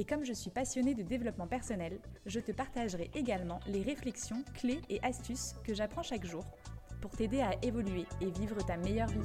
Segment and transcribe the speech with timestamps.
[0.00, 4.80] Et comme je suis passionnée de développement personnel, je te partagerai également les réflexions, clés
[4.88, 6.44] et astuces que j'apprends chaque jour
[7.00, 9.18] pour t'aider à évoluer et vivre ta meilleure vie.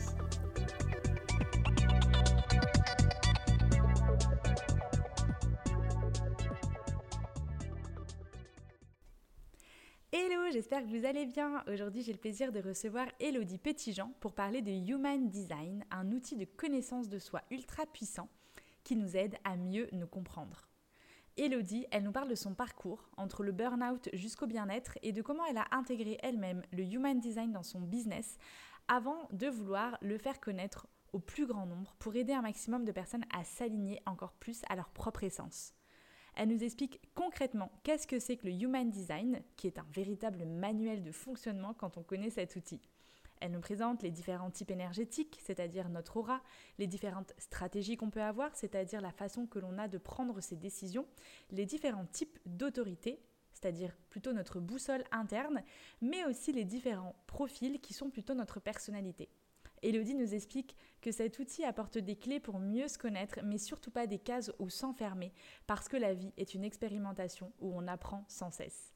[10.11, 11.63] Hello, j'espère que vous allez bien.
[11.71, 16.35] Aujourd'hui, j'ai le plaisir de recevoir Elodie Petitjean pour parler de Human Design, un outil
[16.35, 18.27] de connaissance de soi ultra puissant
[18.83, 20.72] qui nous aide à mieux nous comprendre.
[21.35, 25.45] Elodie, elle nous parle de son parcours entre le burn-out jusqu'au bien-être et de comment
[25.45, 28.37] elle a intégré elle-même le Human Design dans son business
[28.87, 32.91] avant de vouloir le faire connaître au plus grand nombre pour aider un maximum de
[32.91, 35.73] personnes à s'aligner encore plus à leur propre essence.
[36.35, 40.45] Elle nous explique concrètement qu'est-ce que c'est que le Human Design, qui est un véritable
[40.45, 42.81] manuel de fonctionnement quand on connaît cet outil.
[43.43, 46.41] Elle nous présente les différents types énergétiques, c'est-à-dire notre aura,
[46.77, 50.55] les différentes stratégies qu'on peut avoir, c'est-à-dire la façon que l'on a de prendre ses
[50.55, 51.05] décisions,
[51.51, 55.61] les différents types d'autorité, c'est-à-dire plutôt notre boussole interne,
[55.99, 59.27] mais aussi les différents profils qui sont plutôt notre personnalité.
[59.81, 63.91] Elodie nous explique que cet outil apporte des clés pour mieux se connaître, mais surtout
[63.91, 65.33] pas des cases où s'enfermer,
[65.67, 68.93] parce que la vie est une expérimentation où on apprend sans cesse.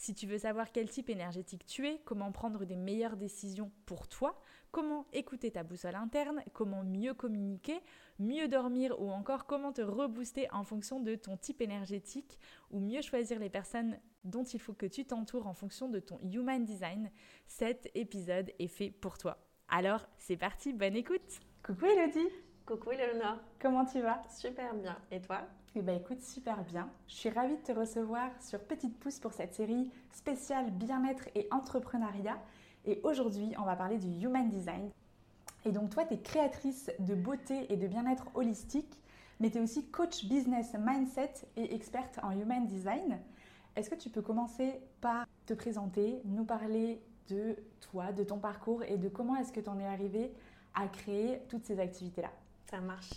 [0.00, 4.08] Si tu veux savoir quel type énergétique tu es, comment prendre des meilleures décisions pour
[4.08, 7.82] toi, comment écouter ta boussole interne, comment mieux communiquer,
[8.18, 12.38] mieux dormir ou encore comment te rebooster en fonction de ton type énergétique
[12.70, 16.18] ou mieux choisir les personnes dont il faut que tu t'entoures en fonction de ton
[16.22, 17.10] human design,
[17.46, 19.36] cet épisode est fait pour toi.
[19.68, 21.40] Alors, c'est parti, bonne écoute.
[21.62, 22.32] Coucou Elodie.
[22.64, 23.36] Coucou Eleonore.
[23.60, 24.22] Comment tu vas?
[24.30, 24.96] Super bien.
[25.10, 25.46] Et toi?
[25.76, 26.90] Eh bien écoute, super bien.
[27.06, 31.46] Je suis ravie de te recevoir sur Petite Pouce pour cette série spéciale bien-être et
[31.52, 32.38] entrepreneuriat.
[32.86, 34.90] Et aujourd'hui, on va parler du Human Design.
[35.64, 39.00] Et donc toi, tu es créatrice de beauté et de bien-être holistique,
[39.38, 43.20] mais tu es aussi coach business mindset et experte en Human Design.
[43.76, 48.82] Est-ce que tu peux commencer par te présenter, nous parler de toi, de ton parcours
[48.82, 50.32] et de comment est-ce que tu en es arrivé
[50.74, 52.32] à créer toutes ces activités-là?
[52.68, 53.10] Ça marche.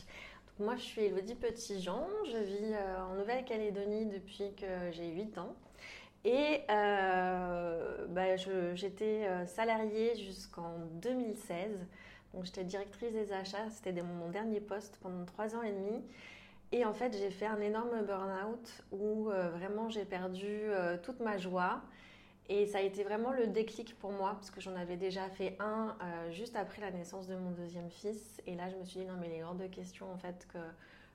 [0.59, 2.07] Moi, je suis Elodie Petitjean.
[2.31, 5.55] Je vis euh, en Nouvelle-Calédonie depuis que j'ai 8 ans.
[6.25, 8.35] Et euh, bah,
[8.75, 11.71] j'étais euh, salariée jusqu'en 2016.
[12.33, 13.67] Donc j'étais directrice des achats.
[13.71, 16.03] C'était mon dernier poste pendant 3 ans et demi.
[16.71, 20.61] Et en fait, j'ai fait un énorme burn-out où vraiment j'ai perdu
[21.03, 21.83] toute ma joie.
[22.49, 25.55] Et ça a été vraiment le déclic pour moi, parce que j'en avais déjà fait
[25.59, 28.41] un euh, juste après la naissance de mon deuxième fils.
[28.45, 30.45] Et là, je me suis dit, non, mais il est hors de question, en fait,
[30.51, 30.59] que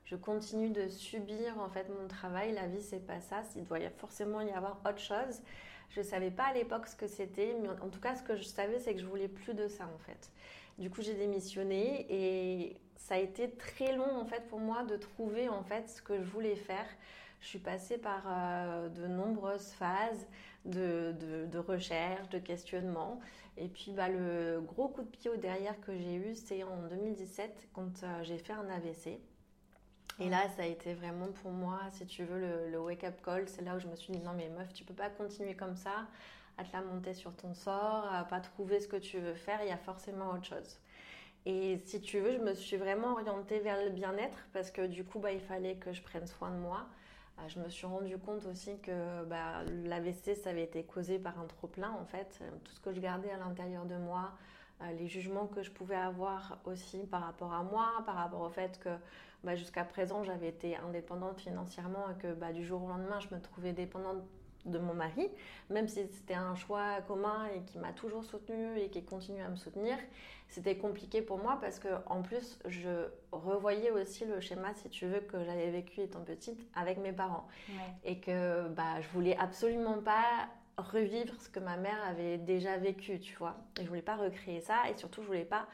[0.05, 2.53] je continue de subir, en fait, mon travail.
[2.53, 3.43] La vie, c'est pas ça.
[3.55, 5.41] Il doit forcément y avoir autre chose.
[5.91, 8.43] Je savais pas à l'époque ce que c'était, mais en tout cas, ce que je
[8.43, 10.31] savais, c'est que je voulais plus de ça, en fait.
[10.79, 14.97] Du coup, j'ai démissionné et ça a été très long, en fait, pour moi de
[14.97, 16.87] trouver, en fait, ce que je voulais faire.
[17.41, 20.27] Je suis passée par euh, de nombreuses phases
[20.65, 23.19] de, recherche, de questionnement.
[23.57, 26.77] Et puis bah, le gros coup de pied au derrière que j'ai eu, c'est en
[26.89, 29.19] 2017 quand euh, j'ai fait un AVC.
[30.21, 33.47] Et là, ça a été vraiment pour moi, si tu veux, le, le wake-up call.
[33.47, 35.77] C'est là où je me suis dit, non mais meuf, tu peux pas continuer comme
[35.77, 36.07] ça,
[36.57, 39.59] à te la monter sur ton sort, à pas trouver ce que tu veux faire,
[39.63, 40.77] il y a forcément autre chose.
[41.45, 45.03] Et si tu veux, je me suis vraiment orientée vers le bien-être parce que du
[45.05, 46.85] coup, bah, il fallait que je prenne soin de moi.
[47.41, 51.39] Ah, je me suis rendu compte aussi que bah, l'AVC, ça avait été causé par
[51.39, 52.41] un trop-plein, en fait.
[52.65, 54.31] Tout ce que je gardais à l'intérieur de moi,
[54.81, 58.49] euh, les jugements que je pouvais avoir aussi par rapport à moi, par rapport au
[58.49, 58.89] fait que
[59.45, 63.33] bah, jusqu'à présent, j'avais été indépendante financièrement et que bah, du jour au lendemain, je
[63.33, 64.21] me trouvais dépendante
[64.65, 65.29] de mon mari,
[65.69, 69.47] même si c'était un choix commun et qui m'a toujours soutenue et qui continue à
[69.47, 69.97] me soutenir,
[70.49, 75.05] c'était compliqué pour moi parce que en plus je revoyais aussi le schéma, si tu
[75.05, 77.47] veux, que j'avais vécu étant petite avec mes parents
[78.03, 83.19] et que bah je voulais absolument pas revivre ce que ma mère avait déjà vécu,
[83.19, 83.55] tu vois.
[83.79, 85.67] Et je voulais pas recréer ça et surtout je voulais pas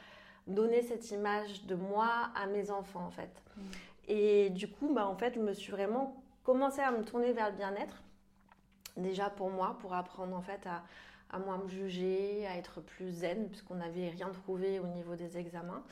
[0.48, 3.42] donner cette image de moi à mes enfants en fait.
[3.56, 3.62] Mm.
[4.08, 7.50] Et du coup, bah en fait, je me suis vraiment commencé à me tourner vers
[7.50, 8.04] le bien-être
[8.98, 10.84] déjà pour moi, pour apprendre en fait à,
[11.30, 15.38] à moins me juger, à être plus zen, puisqu'on n'avait rien trouvé au niveau des
[15.38, 15.84] examens.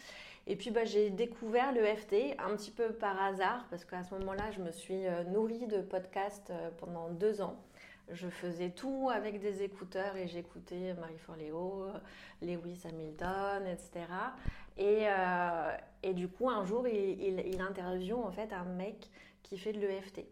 [0.45, 4.13] Et puis bah, j'ai découvert le FT un petit peu par hasard, parce qu'à ce
[4.15, 7.57] moment-là, je me suis euh, nourrie de podcasts euh, pendant deux ans.
[8.11, 11.87] Je faisais tout avec des écouteurs et j'écoutais Marie Forleo,
[12.41, 14.05] Lewis Hamilton, etc.
[14.77, 19.09] Et, euh, et du coup, un jour, il, il, en fait un mec
[19.41, 20.25] qui fait de l'EFT.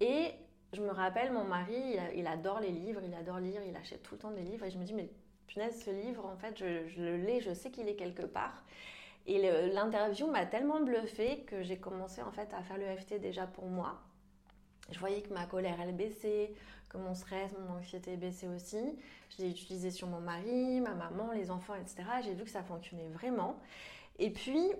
[0.00, 0.32] Et
[0.74, 4.14] je me rappelle, mon mari, il, adore les livres, il adore lire, il achète tout
[4.14, 4.64] le temps des livres.
[4.64, 5.08] Et je me dis, mais
[5.46, 8.64] punaise, ce livre, en fait, je, le l'ai, je sais qu'il est quelque part.
[9.26, 9.38] Et
[9.72, 14.02] l'interview m'a tellement bluffé que j'ai commencé en fait à faire l'EFT déjà pour moi.
[14.90, 16.52] Je voyais que ma colère, elle baissait,
[16.90, 18.98] que mon stress, mon anxiété baissait aussi.
[19.30, 22.02] Je l'ai utilisé sur mon mari, ma maman, les enfants, etc.
[22.22, 23.58] J'ai vu que ça fonctionnait vraiment.
[24.18, 24.72] Et puis,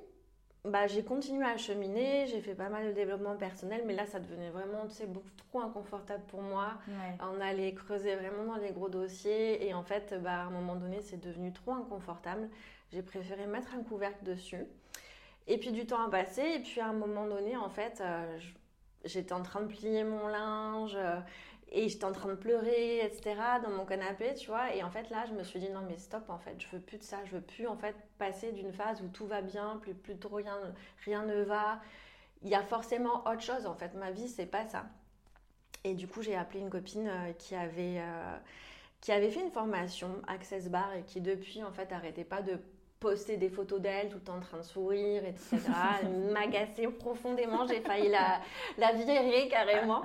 [0.65, 4.19] bah, j'ai continué à cheminer, j'ai fait pas mal de développement personnel, mais là, ça
[4.19, 6.75] devenait vraiment, tu sais, beaucoup trop inconfortable pour moi.
[7.21, 10.77] On allait creuser vraiment dans les gros dossiers, et en fait, bah, à un moment
[10.77, 12.49] donné, c'est devenu trop inconfortable.
[12.93, 14.65] J'ai préféré mettre un couvercle dessus.
[15.47, 18.39] Et puis, du temps a passé, et puis à un moment donné, en fait, euh,
[19.05, 21.21] j'étais en train de plier mon linge, euh,
[21.77, 23.35] et j'étais en train de pleurer, etc.,
[23.65, 24.73] dans mon canapé, tu vois.
[24.75, 26.81] Et en fait, là, je me suis dit, non, mais stop, en fait, je veux
[26.81, 27.19] plus de ça.
[27.25, 30.37] Je veux plus, en fait, passer d'une phase où tout va bien, plus, plus trop
[30.37, 30.57] rien,
[31.05, 31.81] rien ne va.
[32.43, 33.93] Il y a forcément autre chose, en fait.
[33.95, 34.87] Ma vie, c'est pas ça.
[35.83, 38.37] Et du coup, j'ai appelé une copine euh, qui avait, euh,
[39.01, 42.61] qui avait fait une formation Access Bar et qui, depuis, en fait, arrêtait pas de
[43.01, 45.59] poster des photos d'elle tout en train de sourire, etc.
[46.33, 48.41] M'agacer profondément, j'ai failli la,
[48.79, 50.03] la virer carrément.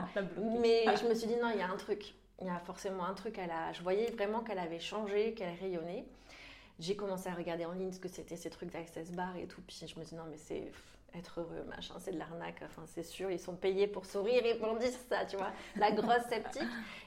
[0.61, 2.13] Mais je me suis dit, non, il y a un truc.
[2.41, 3.37] Il y a forcément un truc.
[3.37, 6.05] Elle a, je voyais vraiment qu'elle avait changé, qu'elle rayonnait.
[6.79, 9.61] J'ai commencé à regarder en ligne ce que c'était ces trucs d'Access Bar et tout.
[9.67, 10.71] Puis je me suis dit, non, mais c'est
[11.15, 12.61] être heureux, machin, c'est de l'arnaque.
[12.63, 15.51] Enfin, c'est sûr, ils sont payés pour sourire et pour dire ça, tu vois.
[15.75, 16.61] La grosse sceptique.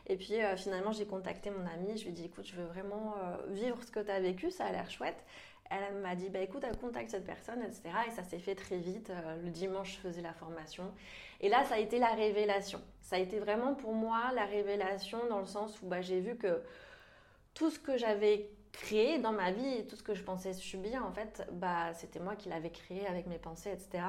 [0.07, 1.97] Et puis euh, finalement, j'ai contacté mon amie.
[1.97, 4.51] Je lui ai dit, écoute, je veux vraiment euh, vivre ce que tu as vécu,
[4.51, 5.25] ça a l'air chouette
[5.73, 7.83] elle m'a dit bah écoute, contacte cette personne, etc.
[8.07, 9.11] Et ça s'est fait très vite.
[9.11, 10.93] Euh, le dimanche, je faisais la formation.
[11.41, 12.81] Et là, ça a été la révélation.
[13.01, 16.37] Ça a été vraiment pour moi la révélation dans le sens où bah, j'ai vu
[16.37, 16.63] que
[17.55, 21.13] tout ce que j'avais créé dans ma vie, tout ce que je pensais subir, en
[21.13, 24.05] fait, bah, c'était moi qui l'avais créé avec mes pensées, etc.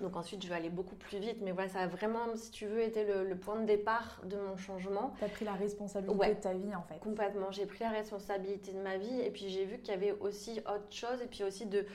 [0.00, 1.38] Donc ensuite, je vais aller beaucoup plus vite.
[1.42, 4.56] Mais voilà, ça a vraiment, si tu veux, été le, point de départ de mon
[4.56, 5.14] changement.
[5.18, 6.98] Tu as pris la responsabilité de ta vie, en fait.
[6.98, 7.50] Complètement.
[7.50, 9.20] J'ai pris la responsabilité de ma vie.
[9.20, 11.22] Et puis, j'ai vu qu'il y avait aussi autre chose.
[11.22, 11.86] Et puis aussi de,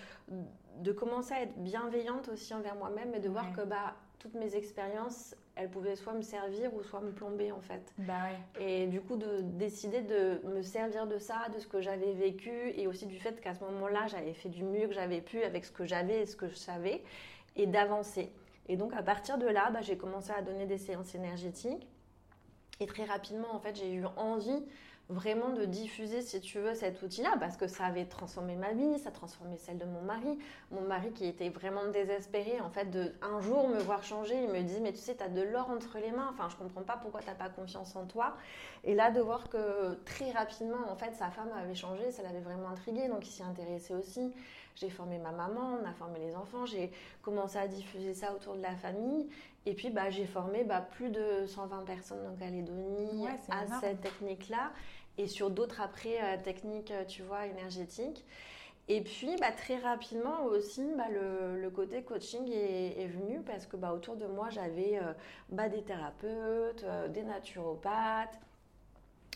[0.80, 4.56] de commencer à être bienveillante aussi envers moi-même et de voir que bah, toutes mes
[4.56, 7.94] expériences, elles pouvaient soit me servir ou soit me plomber, en fait.
[8.00, 8.66] Bah ouais.
[8.66, 12.72] Et du coup, de décider de me servir de ça, de ce que j'avais vécu.
[12.76, 15.66] Et aussi du fait qu'à ce moment-là, j'avais fait du mieux que j'avais pu avec
[15.66, 17.04] ce que j'avais et ce que je savais
[17.56, 18.32] et d'avancer.
[18.68, 21.88] Et donc à partir de là, bah, j'ai commencé à donner des séances énergétiques.
[22.80, 24.64] Et très rapidement, en fait, j'ai eu envie
[25.10, 28.98] vraiment de diffuser, si tu veux, cet outil-là, parce que ça avait transformé ma vie,
[28.98, 30.40] ça a transformé celle de mon mari.
[30.72, 34.50] Mon mari qui était vraiment désespéré, en fait, de un jour me voir changer, il
[34.50, 36.84] me dit, mais tu sais, tu as de l'or entre les mains, enfin, je comprends
[36.84, 38.38] pas pourquoi tu n'as pas confiance en toi.
[38.84, 42.40] Et là, de voir que très rapidement, en fait, sa femme avait changé, ça l'avait
[42.40, 44.34] vraiment intrigué, donc il s'y intéressait aussi.
[44.76, 46.92] J'ai formé ma maman, on a formé les enfants, j'ai
[47.22, 49.30] commencé à diffuser ça autour de la famille.
[49.66, 54.72] Et puis, bah, j'ai formé bah, plus de 120 personnes en Calédonie à cette technique-là
[55.18, 58.26] et sur d'autres après euh, techniques, euh, tu vois, énergétiques.
[58.88, 63.94] Et puis, bah, très rapidement aussi, bah, le, côté coaching est, venu parce que bah,
[63.94, 65.14] autour de moi, j'avais euh,
[65.50, 68.40] bah, des thérapeutes, des naturopathes,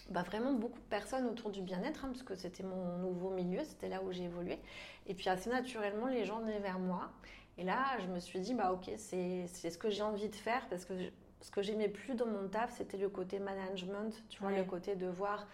[0.10, 3.63] bah, vraiment beaucoup de personnes autour du bien-être, hein, parce que c'était mon nouveau milieu,
[3.63, 4.60] c'était là où j'ai évolué.
[5.07, 7.12] Et puis assez naturellement, les gens venaient vers moi.
[7.57, 10.67] Et là, je me suis dit, bah ok, c'est ce que j'ai envie de faire,
[10.69, 10.93] parce que
[11.41, 14.95] ce que j'aimais plus dans mon taf, c'était le côté management, tu vois, le côté
[14.95, 15.47] de voir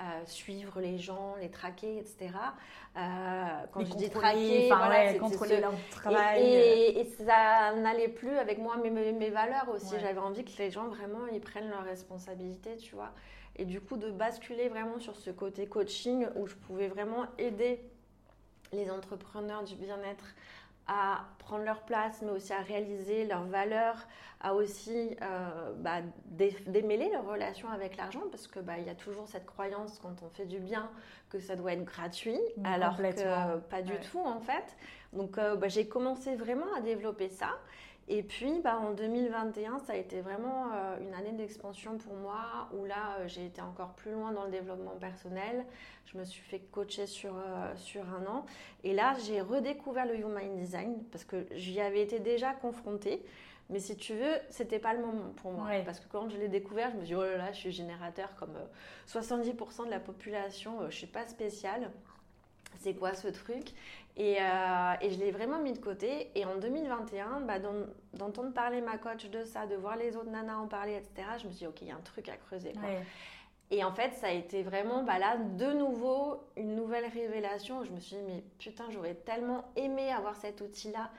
[0.00, 2.30] euh, suivre les gens, les traquer, etc.
[2.96, 3.00] Euh,
[3.70, 6.42] quand je dis traquer, voilà, contrôler leur travail.
[6.42, 9.94] Et, ça n'allait plus avec moi, mes, mes valeurs aussi.
[10.00, 13.12] J'avais envie que les gens vraiment ils prennent leurs responsabilités, tu vois.
[13.56, 17.80] Et du coup, de basculer vraiment sur ce côté coaching où je pouvais vraiment aider
[18.74, 20.34] les entrepreneurs du bien-être
[20.86, 23.96] à prendre leur place, mais aussi à réaliser leurs valeurs,
[24.40, 26.00] à aussi euh, bah,
[26.66, 30.22] démêler leur relation avec l'argent, parce que bah, il y a toujours cette croyance quand
[30.22, 30.90] on fait du bien
[31.30, 34.76] que ça doit être gratuit, alors que pas du tout en fait.
[35.14, 37.58] Donc euh, bah, j'ai commencé vraiment à développer ça.
[38.06, 42.68] Et puis, bah, en 2021, ça a été vraiment euh, une année d'expansion pour moi,
[42.74, 45.64] où là, euh, j'ai été encore plus loin dans le développement personnel.
[46.04, 48.44] Je me suis fait coacher sur, euh, sur un an.
[48.82, 53.24] Et là, j'ai redécouvert le Human Design, parce que j'y avais été déjà confrontée.
[53.70, 55.70] Mais si tu veux, c'était pas le moment pour moi.
[55.86, 57.72] Parce que quand je l'ai découvert, je me suis dit, oh là là, je suis
[57.72, 58.54] générateur comme
[59.08, 61.90] 70% de la population, je suis pas spéciale
[62.80, 63.72] c'est quoi ce truc?
[64.16, 66.30] Et, et je l'ai vraiment mis de côté.
[66.36, 67.58] Et en 2021, bah,
[68.12, 71.46] d'entendre parler ma coach de ça, de voir les autres nanas en parler, etc., je
[71.46, 72.72] me suis dit, OK, il y a un truc à creuser.
[72.74, 72.90] Quoi.
[73.70, 77.82] Et en fait, ça a été vraiment, bah là, de nouveau, une nouvelle révélation.
[77.82, 81.10] Je me suis dit, mais putain, j'aurais tellement aimé avoir cet outil-là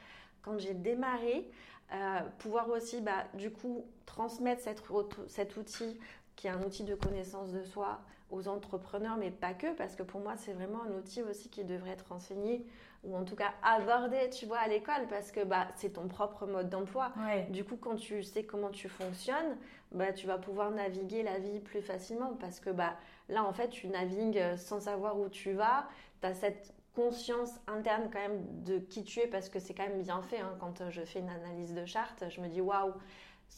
[0.41, 1.49] quand j'ai démarré.
[1.93, 4.81] Euh, pouvoir aussi, bah, du coup, transmettre cette,
[5.27, 5.99] cet outil,
[6.35, 7.99] qui est un outil de connaissance de soi,
[8.31, 11.63] aux entrepreneurs, mais pas que, parce que pour moi, c'est vraiment un outil aussi qui
[11.63, 12.65] devrait être enseigné
[13.03, 16.47] ou en tout cas abordé, tu vois, à l'école, parce que bah, c'est ton propre
[16.47, 17.11] mode d'emploi.
[17.49, 19.57] Du coup, quand tu sais comment tu fonctionnes,
[19.91, 22.95] bah, tu vas pouvoir naviguer la vie plus facilement, parce que bah,
[23.29, 25.87] là, en fait, tu navigues sans savoir où tu vas,
[26.21, 29.87] tu as cette conscience interne quand même de qui tu es, parce que c'est quand
[29.87, 30.39] même bien fait.
[30.39, 30.55] Hein.
[30.59, 32.93] Quand je fais une analyse de charte, je me dis, waouh,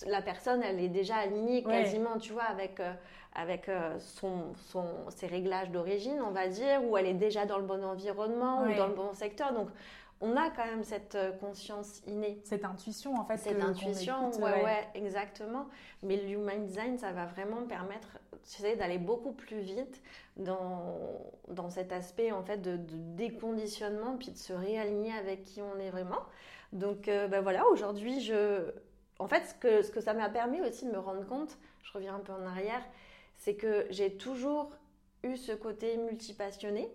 [0.06, 2.94] la personne, elle est déjà alignée quasiment, tu vois, avec, euh,
[3.34, 7.58] avec euh, son, son, ses réglages d'origine, on va dire, ou elle est déjà dans
[7.58, 9.54] le bon environnement ou dans le bon secteur.
[9.54, 9.70] Donc,
[10.20, 12.40] on a quand même cette euh, conscience innée.
[12.44, 13.38] Cette intuition, en fait.
[13.38, 15.68] Cette intuition, ouais, ouais, exactement.
[16.04, 20.02] Mais le human design, ça va vraiment permettre, tu sais, d'aller beaucoup plus vite
[20.38, 20.98] dans,
[21.50, 22.78] dans cet aspect, en fait, de,
[23.16, 26.22] déconditionnement, puis de se réaligner avec qui on est vraiment.
[26.74, 28.74] Donc, ben voilà, aujourd'hui, je
[29.20, 31.92] en fait, ce que, ce que ça m'a permis aussi de me rendre compte, je
[31.94, 32.84] reviens un peu en arrière,
[33.38, 34.72] c'est que j'ai toujours
[35.24, 36.92] eu ce côté multipassionné,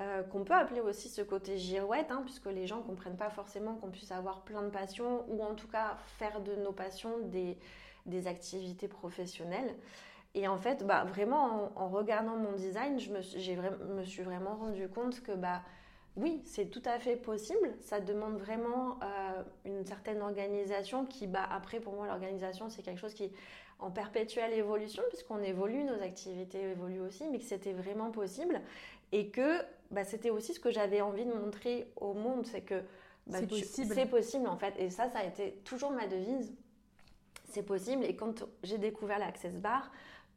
[0.00, 3.30] euh, qu'on peut appeler aussi ce côté girouette, hein, puisque les gens ne comprennent pas
[3.30, 7.18] forcément qu'on puisse avoir plein de passions, ou en tout cas faire de nos passions
[7.24, 7.58] des,
[8.06, 9.74] des activités professionnelles.
[10.34, 14.88] Et en fait, bah, vraiment, en, regardant mon design, je me, me suis vraiment rendu
[14.88, 15.62] compte que bah,
[16.20, 17.74] oui, c'est tout à fait possible.
[17.80, 22.98] Ça demande vraiment euh, une certaine organisation qui, bah, après, pour moi, l'organisation, c'est quelque
[22.98, 23.32] chose qui est
[23.78, 28.60] en perpétuelle évolution, puisqu'on évolue, nos activités évoluent aussi, mais que c'était vraiment possible.
[29.12, 32.82] Et que bah, c'était aussi ce que j'avais envie de montrer au monde, c'est que
[33.26, 33.94] bah, c'est possible.
[33.94, 34.74] C'est possible, en fait.
[34.78, 36.52] Et ça, ça a été toujours ma devise.
[37.48, 38.04] C'est possible.
[38.04, 39.90] Et quand j'ai découvert l'Access Bar,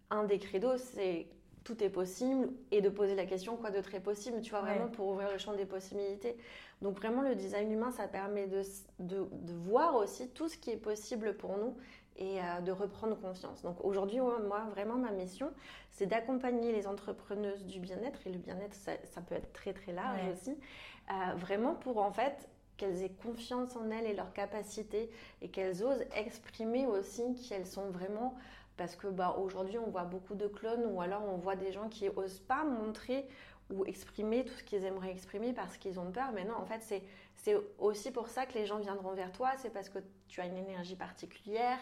[0.10, 1.28] un des credos, c'est
[1.64, 4.88] tout est possible et de poser la question quoi d'autre est possible, tu vois, vraiment
[4.88, 6.36] pour ouvrir le champ des possibilités.
[6.82, 8.62] Donc vraiment le design humain, ça permet de,
[9.00, 9.26] de,
[9.66, 11.76] voir aussi tout ce qui est possible pour nous
[12.18, 13.62] et euh, de reprendre confiance.
[13.64, 15.52] Donc aujourd'hui, moi, vraiment, ma mission,
[15.92, 20.22] c'est d'accompagner les entrepreneuses du bien-être, et le bien-être, ça, peut être très très large
[20.34, 25.10] aussi, euh, vraiment pour en fait qu'elles aient confiance en elles et leurs capacités
[25.42, 28.36] et qu'elles osent exprimer aussi qu'elles sont vraiment
[28.78, 31.90] parce que bah, aujourd'hui, on voit beaucoup de clones ou alors on voit des gens
[31.90, 33.28] qui n'osent pas montrer
[33.70, 36.32] ou exprimer tout ce qu'ils aimeraient exprimer parce qu'ils ont peur.
[36.34, 37.02] Mais non, en fait,
[37.36, 39.52] c'est aussi pour ça que les gens viendront vers toi.
[39.58, 41.78] C'est parce que tu as une énergie particulière,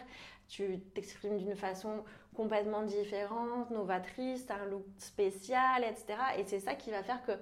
[0.48, 6.18] tu t'exprimes d'une façon complètement différente, novatrice, as un look spécial, etc.
[6.38, 7.32] Et c'est ça qui va faire que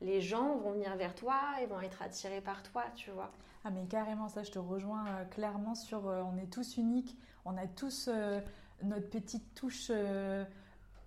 [0.00, 3.32] les gens vont venir vers toi et vont être attirés par toi, tu vois.
[3.64, 7.16] Ah mais carrément, ça je te rejoins euh, clairement sur euh, on est tous uniques,
[7.44, 8.08] on a tous...
[8.08, 8.40] Euh,
[8.82, 10.44] notre petite touche euh,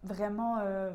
[0.04, 0.92] vraiment euh,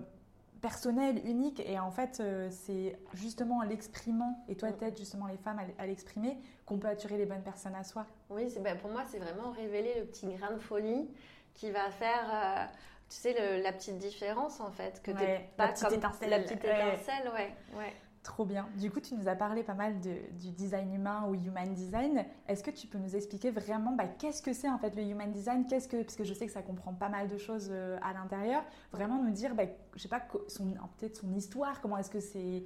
[0.60, 1.60] personnelle, unique.
[1.60, 4.76] Et en fait, euh, c'est justement en l'exprimant, et toi, mm.
[4.76, 8.06] peut-être justement les femmes à l'exprimer, qu'on peut attirer les bonnes personnes à soi.
[8.30, 11.08] Oui, ben, pour moi, c'est vraiment révéler le petit grain de folie
[11.54, 12.68] qui va faire.
[13.08, 16.30] tu sais, la petite différence en fait, que ouais, pas la petite comme étincelle.
[16.30, 17.54] la petite étincelle, ouais.
[17.76, 17.92] ouais.
[18.24, 18.66] Trop bien.
[18.76, 22.24] Du coup, tu nous as parlé pas mal de, du design humain ou human design.
[22.48, 25.30] Est-ce que tu peux nous expliquer vraiment bah, qu'est-ce que c'est en fait le human
[25.30, 25.66] design?
[25.66, 28.14] Qu'est-ce que parce que je sais que ça comprend pas mal de choses euh, à
[28.14, 28.64] l'intérieur.
[28.92, 29.64] Vraiment nous dire, bah,
[29.94, 31.82] je sais pas, peut-être son histoire.
[31.82, 32.64] Comment est-ce que c'est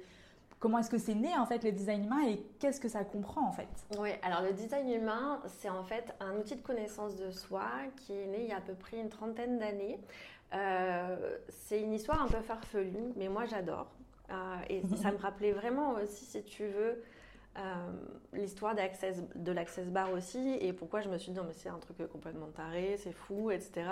[0.59, 3.47] Comment est-ce que c'est né en fait le design humain et qu'est-ce que ça comprend
[3.47, 3.67] en fait?
[3.97, 8.13] Oui, alors le design humain, c'est en fait un outil de connaissance de soi qui
[8.13, 9.99] est né il y a à peu près une trentaine d'années.
[10.53, 13.87] Euh, c'est une histoire un peu farfelue, mais moi j'adore.
[14.31, 17.01] Euh, et ça me rappelait vraiment aussi, si tu veux,
[17.57, 17.91] euh,
[18.33, 21.79] l'histoire de l'Access Bar aussi, et pourquoi je me suis dit, non, mais c'est un
[21.79, 23.89] truc complètement taré, c'est fou, etc.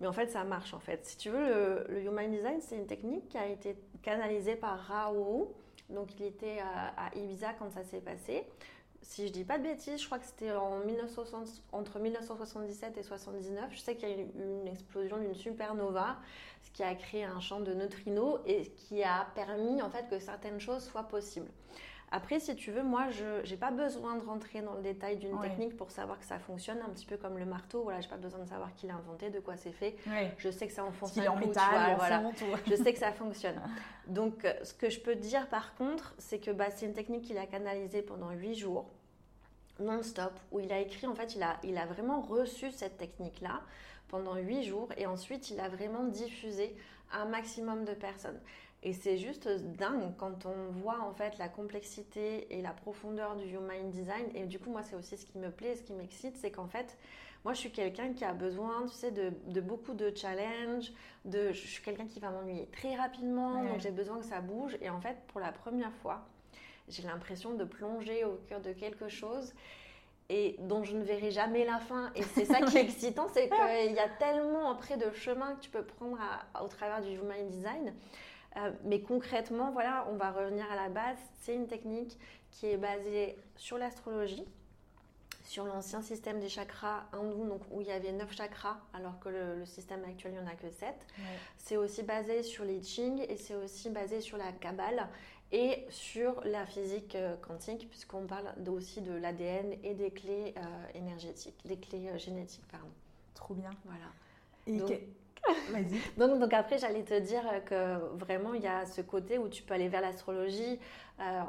[0.00, 1.04] Mais en fait, ça marche en fait.
[1.06, 5.54] Si tu veux, le, Human Design, c'est une technique qui a été canalisée par Rao.
[5.90, 8.46] Donc, il était à Ibiza quand ça s'est passé
[9.02, 10.80] si je dis pas de bêtises, je crois que c'était en
[11.72, 13.70] entre 1977 et 79.
[13.70, 16.16] Je sais qu'il y a eu une explosion d'une supernova,
[16.62, 20.18] ce qui a créé un champ de neutrinos et qui a permis en fait que
[20.18, 21.50] certaines choses soient possibles.
[22.14, 25.40] Après, si tu veux, moi, je n'ai pas besoin de rentrer dans le détail d'une
[25.40, 27.82] technique pour savoir que ça fonctionne, un petit peu comme le marteau.
[27.84, 29.96] Voilà, j'ai pas besoin de savoir qui l'a inventé, de quoi c'est fait.
[30.36, 32.22] Je sais que ça enfonce un en métal, voilà.
[32.66, 33.58] je sais que ça fonctionne.
[34.08, 36.92] Donc, euh, ce que je peux te dire par contre, c'est que bah, c'est une
[36.92, 38.90] technique qu'il a canalisée pendant huit jours
[39.80, 43.62] non-stop, où il a écrit, en fait, il a, il a vraiment reçu cette technique-là
[44.08, 46.76] pendant huit jours et ensuite il a vraiment diffusé
[47.10, 48.38] un maximum de personnes.
[48.84, 53.46] Et c'est juste dingue quand on voit en fait la complexité et la profondeur du
[53.46, 54.26] human design.
[54.34, 56.66] Et du coup, moi, c'est aussi ce qui me plaît, ce qui m'excite, c'est qu'en
[56.66, 56.98] fait,
[57.44, 60.92] moi, je suis quelqu'un qui a besoin, tu sais, de, beaucoup de challenges.
[61.24, 64.76] De, je suis quelqu'un qui va m'ennuyer très rapidement, donc j'ai besoin que ça bouge.
[64.80, 66.26] Et en fait, pour la première fois,
[66.88, 69.54] j'ai l'impression de plonger au cœur de quelque chose
[70.28, 72.10] et dont je ne verrai jamais la fin.
[72.16, 75.60] Et c'est ça qui est excitant, c'est qu'il y a tellement après de chemin que
[75.60, 76.18] tu peux prendre
[76.62, 77.92] au travers du Human Design.
[78.56, 81.18] Euh, mais concrètement, voilà, on va revenir à la base.
[81.40, 82.18] C'est une technique
[82.50, 84.44] qui est basée sur l'astrologie,
[85.44, 89.28] sur l'ancien système des chakras hindous, donc où il y avait 9 chakras, alors que
[89.28, 90.94] le, système actuel, il n'y en a que 7.
[91.56, 95.08] C'est aussi basé sur les Ching et c'est aussi basé sur la Kabbale
[95.52, 100.60] et sur la physique euh, quantique, puisqu'on parle aussi de l'ADN et des clés euh,
[100.94, 102.88] énergétiques, des clés euh, génétiques, pardon.
[103.34, 103.70] Trop bien.
[103.84, 104.06] Voilà.
[104.66, 104.98] Et donc,
[106.16, 109.62] donc, donc, après, j'allais te dire que vraiment, il y a ce côté où tu
[109.62, 110.78] peux aller vers l'astrologie.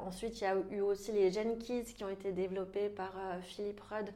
[0.05, 4.09] ensuite, il y a eu aussi les Gen qui ont été développés par Philippe Rudd,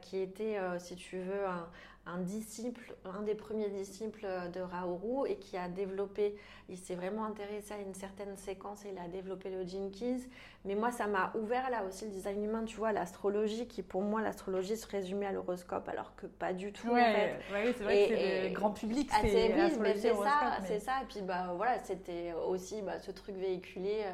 [0.00, 1.68] qui était, si tu veux, un,
[2.06, 6.36] un disciple, un des premiers disciples de Raoru et qui a développé,
[6.68, 10.20] il s'est vraiment intéressé à une certaine séquence et il a développé le Jenkins.
[10.64, 14.02] Mais moi, ça m'a ouvert là aussi le design humain, tu vois, l'astrologie, qui pour
[14.02, 16.88] moi, l'astrologie se résumait à l'horoscope, alors que pas du tout.
[16.88, 17.74] Ouais, en fait.
[17.76, 19.10] c'est vrai que c'est le grand public.
[19.12, 20.92] Ah, c'est ça, c'est ça.
[21.02, 24.04] Et puis, bah, voilà, c'était aussi bah, ce truc véhiculé.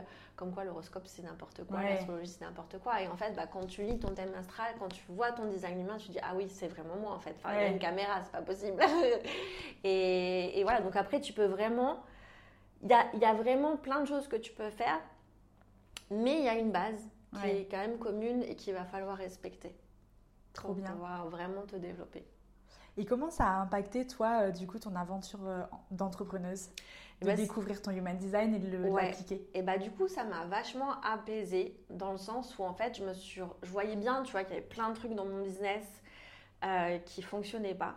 [0.42, 3.00] Comme quoi l'horoscope c'est n'importe quoi, l'astrologie c'est n'importe quoi.
[3.00, 5.78] Et en fait, bah, quand tu lis ton thème astral, quand tu vois ton design
[5.78, 7.36] humain, tu dis ah oui, c'est vraiment moi en fait.
[7.38, 8.82] Enfin, il y a une caméra, c'est pas possible.
[9.84, 12.02] et, voilà, donc après, tu peux vraiment.
[12.82, 14.98] Il y a, y a, vraiment plein de choses que tu peux faire,
[16.10, 17.08] mais il y a une base
[17.40, 19.72] qui est quand même commune et qu'il va falloir respecter.
[20.54, 20.90] Trop bien.
[20.90, 22.26] Pouvoir vraiment te développer.
[22.96, 26.68] Et comment ça a impacté, toi, euh, du coup, ton aventure euh, d'entrepreneuse?
[27.20, 30.44] De bah, découvrir ton human design et de l'appliquer Et bah du coup, ça m'a
[30.46, 34.32] vachement apaisée dans le sens où en fait, je me suis, je voyais bien, tu
[34.32, 35.84] vois, qu'il y avait plein de trucs dans mon business
[36.64, 37.94] euh, qui fonctionnaient pas.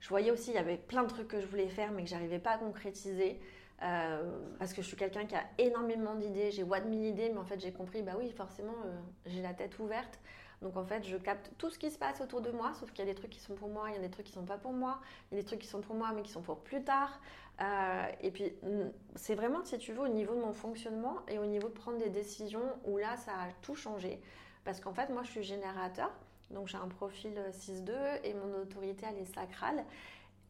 [0.00, 2.08] Je voyais aussi, il y avait plein de trucs que je voulais faire mais que
[2.08, 3.40] j'arrivais pas à concrétiser.
[3.82, 7.38] Euh, parce que je suis quelqu'un qui a énormément d'idées, j'ai what mille idées, mais
[7.38, 10.18] en fait j'ai compris, bah oui, forcément, euh, j'ai la tête ouverte.
[10.62, 13.04] Donc en fait, je capte tout ce qui se passe autour de moi, sauf qu'il
[13.04, 14.44] y a des trucs qui sont pour moi, il y a des trucs qui sont
[14.44, 16.42] pas pour moi, il y a des trucs qui sont pour moi mais qui sont
[16.42, 17.20] pour plus tard.
[17.60, 18.52] Euh, et puis
[19.14, 21.98] c'est vraiment, si tu veux, au niveau de mon fonctionnement et au niveau de prendre
[21.98, 24.20] des décisions où là, ça a tout changé.
[24.64, 26.10] Parce qu'en fait, moi, je suis générateur,
[26.50, 27.92] donc j'ai un profil 6-2
[28.24, 29.84] et mon autorité, elle est sacrale.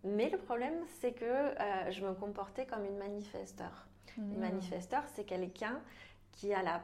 [0.05, 3.87] Mais le problème, c'est que euh, je me comportais comme une manifesteur.
[4.17, 4.41] Une mmh.
[4.41, 5.81] manifesteur, c'est quelqu'un
[6.33, 6.83] qui a la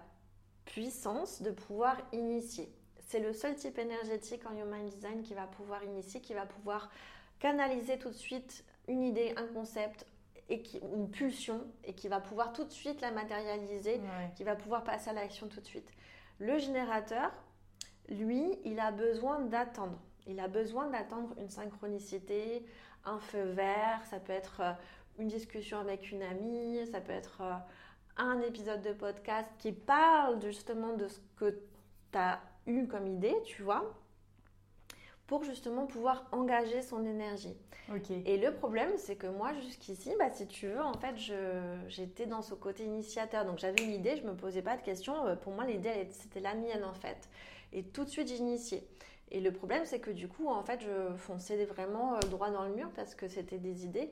[0.65, 2.73] puissance de pouvoir initier
[3.05, 6.91] c'est le seul type énergétique en Human Design qui va pouvoir initier, qui va pouvoir
[7.39, 10.07] canaliser tout de suite une idée, un concept,
[10.49, 14.01] et qui, une pulsion, et qui va pouvoir tout de suite la matérialiser,
[14.37, 15.89] qui va pouvoir passer à l'action tout de suite.
[16.39, 17.33] Le générateur,
[18.09, 19.99] lui, il a besoin d'attendre.
[20.27, 22.65] Il a besoin d'attendre une synchronicité,
[23.05, 24.73] un feu vert, ça peut être euh,
[25.19, 27.55] une discussion avec une amie, ça peut être euh,
[28.17, 31.51] un épisode de podcast qui parle justement de ce que
[32.13, 33.95] tu as eu comme idée, tu vois,
[35.27, 37.57] pour justement pouvoir engager son énergie.
[38.25, 41.15] Et le problème, c'est que moi, jusqu'ici, bah, si tu veux, en fait,
[41.89, 43.45] j'étais dans ce côté initiateur.
[43.45, 45.27] Donc j'avais une idée, je me posais pas de questions.
[45.27, 47.29] Euh, pour moi, l'idée, c'était la mienne, en fait.
[47.73, 48.87] Et tout de suite, j'initiais.
[49.31, 52.65] Et le problème, c'est que du coup, en fait, je fonçais vraiment euh, droit dans
[52.65, 54.11] le mur parce que c'était des idées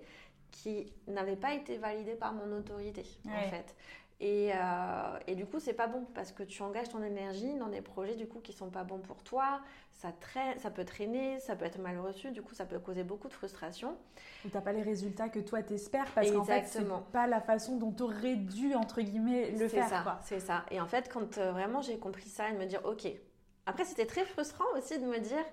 [0.51, 3.75] qui n'avaient pas été validées par mon autorité, en fait.
[4.23, 7.81] Euh, et, du coup, c'est pas bon parce que tu engages ton énergie dans des
[7.81, 9.61] projets du coup qui sont pas bons pour toi.
[9.93, 12.31] Ça, traîne, ça peut traîner, ça peut être mal reçu.
[12.31, 13.97] Du coup, ça peut causer beaucoup de frustration.
[14.45, 17.77] Ou t'as pas les résultats que toi t'espères parce qu'en fait, c'est pas la façon
[17.77, 20.21] dont tu aurais dû entre guillemets le faire.
[20.23, 20.65] C'est ça.
[20.71, 23.09] Et en fait, quand euh, vraiment j'ai compris ça et de me dire, ok.
[23.67, 25.45] Après, c'était très frustrant aussi de me dire,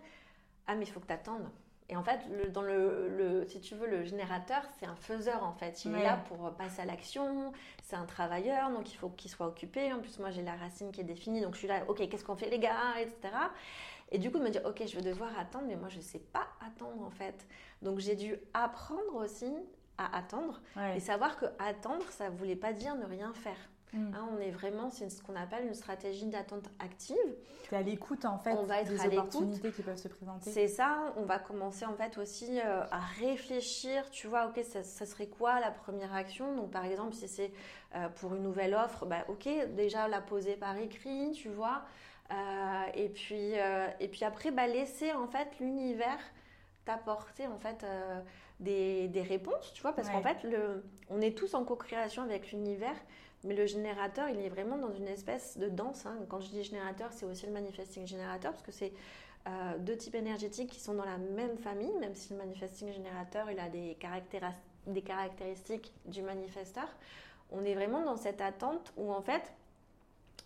[0.65, 1.47] ah mais il faut que tu attendes
[1.89, 5.53] et en fait, le, dans le, si tu veux, le générateur, c'est un faiseur en
[5.53, 5.83] fait.
[5.85, 7.51] Il est là pour passer à l'action.
[7.81, 9.91] C'est un travailleur, donc il faut qu'il soit occupé.
[9.91, 11.81] En plus, moi, j'ai la racine qui est définie, donc je suis là.
[11.87, 13.33] Ok, qu'est-ce qu'on fait les gars, etc.
[14.11, 16.03] Et du coup, de me dire, ok, je vais devoir attendre, mais moi, je ne
[16.03, 17.47] sais pas attendre en fait.
[17.81, 19.51] Donc j'ai dû apprendre aussi
[19.97, 20.61] à attendre
[20.95, 23.57] et savoir que attendre, ça ne voulait pas dire ne rien faire.
[23.93, 24.13] Mm.
[24.13, 27.15] Hein, on est vraiment, c'est ce qu'on appelle une stratégie d'attente active.
[27.63, 30.07] Tu es à l'écoute en fait on va être des à opportunités qui peuvent se
[30.07, 30.51] présenter.
[30.51, 35.05] C'est ça, on va commencer en fait aussi euh, à réfléchir, tu vois, ok, ça,
[35.05, 36.55] serait quoi la première action?
[36.55, 37.51] Donc par exemple, si c'est
[37.95, 41.81] euh, pour une nouvelle offre, bah, ok, déjà la poser par écrit, tu vois.
[42.31, 43.53] Euh, et, puis,
[43.99, 46.19] et puis après, bah, laisser en fait l'univers
[46.85, 47.83] t'apporter en fait
[48.59, 52.95] des, réponses, tu vois, parce qu'en fait, le, on est tous en co-création avec l'univers,
[53.43, 56.05] mais le générateur, il est vraiment dans une espèce de danse.
[56.05, 56.17] Hein.
[56.27, 58.91] Quand je dis générateur, c'est aussi le manifesting générateur, parce que c'est
[59.47, 63.49] euh, deux types énergétiques qui sont dans la même famille, même si le manifesting générateur,
[63.49, 63.97] il a des,
[64.87, 66.87] des caractéristiques du manifesteur.
[67.51, 69.53] On est vraiment dans cette attente où, en fait,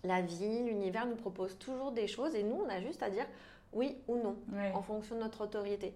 [0.04, 3.26] la vie, l'univers nous propose toujours des choses et nous, on a juste à dire
[3.72, 4.36] oui ou non
[4.74, 5.96] en fonction de notre autorité.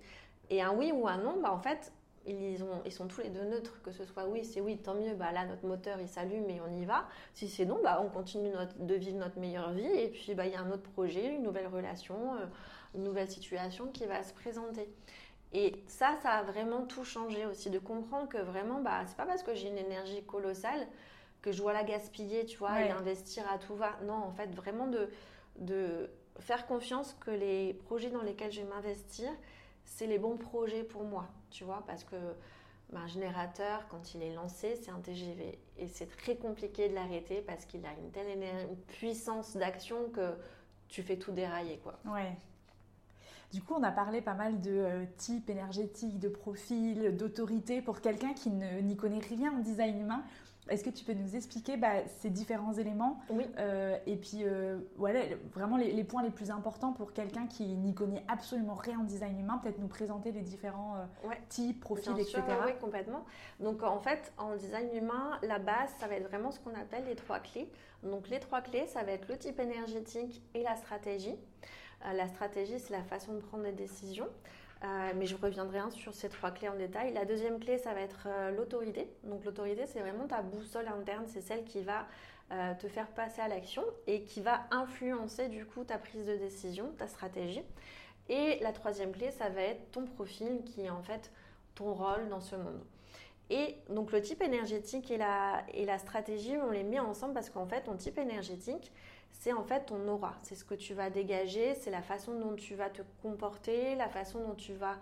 [0.49, 1.91] Et un oui ou un non, bah, en fait,
[2.28, 4.94] ils, ont, ils sont tous les deux neutres, que ce soit oui, c'est oui, tant
[4.94, 7.08] mieux, bah là notre moteur il s'allume et on y va.
[7.34, 10.54] Si c'est non, bah on continue de vivre notre meilleure vie et puis bah, il
[10.54, 12.46] y a un autre projet, une nouvelle relation, euh,
[12.96, 14.90] une nouvelle situation qui va se présenter.
[15.54, 19.26] Et ça, ça a vraiment tout changé aussi, de comprendre que vraiment, bah, c'est pas
[19.26, 20.86] parce que j'ai une énergie colossale
[21.42, 23.92] que je dois la gaspiller, tu vois, et investir à tout va.
[24.06, 25.10] Non, en fait, vraiment de,
[25.60, 26.10] de
[26.40, 29.30] faire confiance que les projets dans lesquels je vais m'investir,
[29.88, 32.15] c'est les bons projets pour moi, tu vois, parce que
[32.93, 35.60] un générateur, quand il est lancé, c'est un TGV.
[35.78, 40.36] Et c'est très compliqué de l'arrêter parce qu'il a une telle une puissance d'action que
[40.88, 42.00] tu fais tout dérailler, quoi.
[42.06, 42.38] Ouais.
[43.52, 48.02] Du coup, on a parlé pas mal de euh, types énergétiques, de profils, d'autorité pour
[48.02, 50.23] quelqu'un qui n'y connaît rien en design humain.
[50.69, 53.45] Est-ce que tu peux nous expliquer bah, ces différents éléments Oui.
[53.58, 55.21] Euh, et puis, euh, voilà,
[55.53, 59.39] vraiment les, points les plus importants pour quelqu'un qui n'y connaît absolument rien en design
[59.39, 62.41] humain, peut-être nous présenter les différents euh, types, profils, etc.
[62.65, 63.25] oui, complètement.
[63.60, 67.06] Donc, en fait, en design humain, la base, ça va être vraiment ce qu'on appelle
[67.06, 67.71] les trois clés.
[68.03, 71.36] Donc, les trois clés, ça va être le type énergétique et la stratégie.
[72.13, 74.27] la stratégie, c'est la façon de prendre des décisions.
[74.84, 77.13] Euh, mais je reviendrai sur ces trois clés en détail.
[77.13, 79.10] La deuxième clé, ça va être euh, l'autorité.
[79.24, 82.08] Donc l'autorité, c'est vraiment ta boussole interne, c'est celle qui va
[82.52, 86.36] euh, te faire passer à l'action et qui va influencer du coup ta prise de
[86.36, 87.63] décision, ta stratégie.
[88.30, 91.32] Et la troisième clé, ça va être ton profil qui est en fait
[91.74, 92.84] ton rôle dans ce monde.
[93.50, 97.84] Et donc le type énergétique et la stratégie, on les met ensemble parce qu'en fait,
[97.84, 98.92] ton type énergétique,
[99.32, 100.36] c'est en fait ton aura.
[100.44, 104.10] C'est ce que tu vas dégager, c'est la façon dont tu vas te comporter, la
[104.10, 104.98] façon dont tu vas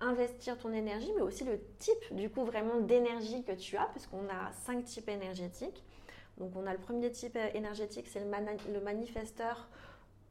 [0.00, 4.28] investir ton énergie, mais aussi le type du coup vraiment d'énergie que tu as, puisqu'on
[4.28, 5.82] a cinq types énergétiques.
[6.38, 9.68] Donc on a le premier type énergétique, c'est le, le manifesteur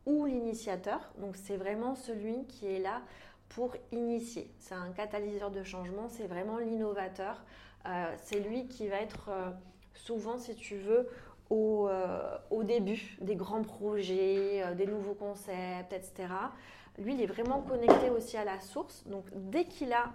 [0.06, 1.14] ou l'initiateur.
[1.18, 3.02] Donc c'est vraiment celui qui est là
[3.50, 4.52] pour initier.
[4.60, 7.44] C'est un catalyseur de changement, c'est vraiment l'innovateur.
[7.86, 9.52] Euh, c'est lui qui va être euh,
[9.94, 11.08] souvent, si tu veux,
[11.52, 16.30] euh, au, début des grands projets, euh, des nouveaux concepts, etc.
[16.98, 19.06] Lui, il est vraiment connecté aussi à la source.
[19.08, 20.12] Donc, dès qu'il a,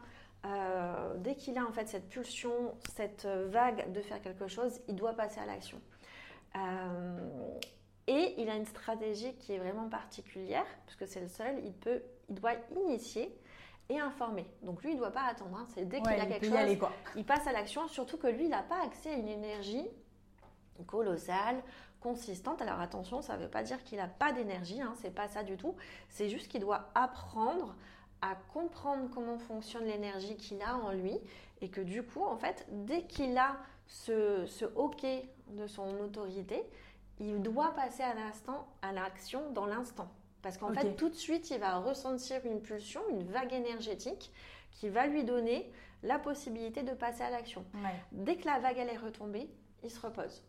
[0.46, 4.96] euh, dès qu'il a en fait cette pulsion, cette vague de faire quelque chose, il
[4.96, 5.80] doit passer à l'action.
[8.06, 11.60] et il a une stratégie qui est vraiment particulière, puisque c'est le seul.
[11.64, 13.38] Il peut, il doit initier
[13.90, 14.46] et informer.
[14.62, 15.56] Donc lui, il ne doit pas attendre.
[15.56, 15.66] Hein.
[15.74, 17.86] C'est dès qu'il a quelque chose, il passe à l'action.
[17.86, 19.86] Surtout que lui, il n'a pas accès à une énergie
[20.86, 21.62] colossale,
[22.00, 22.62] consistante.
[22.62, 25.42] Alors attention, ça ne veut pas dire qu'il n'a pas d'énergie, hein, c'est pas ça
[25.42, 25.74] du tout.
[26.08, 27.74] C'est juste qu'il doit apprendre
[28.20, 31.18] à comprendre comment fonctionne l'énergie qu'il a en lui
[31.60, 35.06] et que du coup, en fait, dès qu'il a ce, ce OK
[35.50, 36.62] de son autorité,
[37.20, 40.08] il doit passer à l'instant à l'action dans l'instant.
[40.42, 44.32] Parce qu'en fait, tout de suite, il va ressentir une pulsion, une vague énergétique
[44.70, 45.70] qui va lui donner
[46.04, 47.64] la possibilité de passer à l'action.
[48.12, 49.50] Dès que la vague elle est retombée,
[49.82, 50.44] il se repose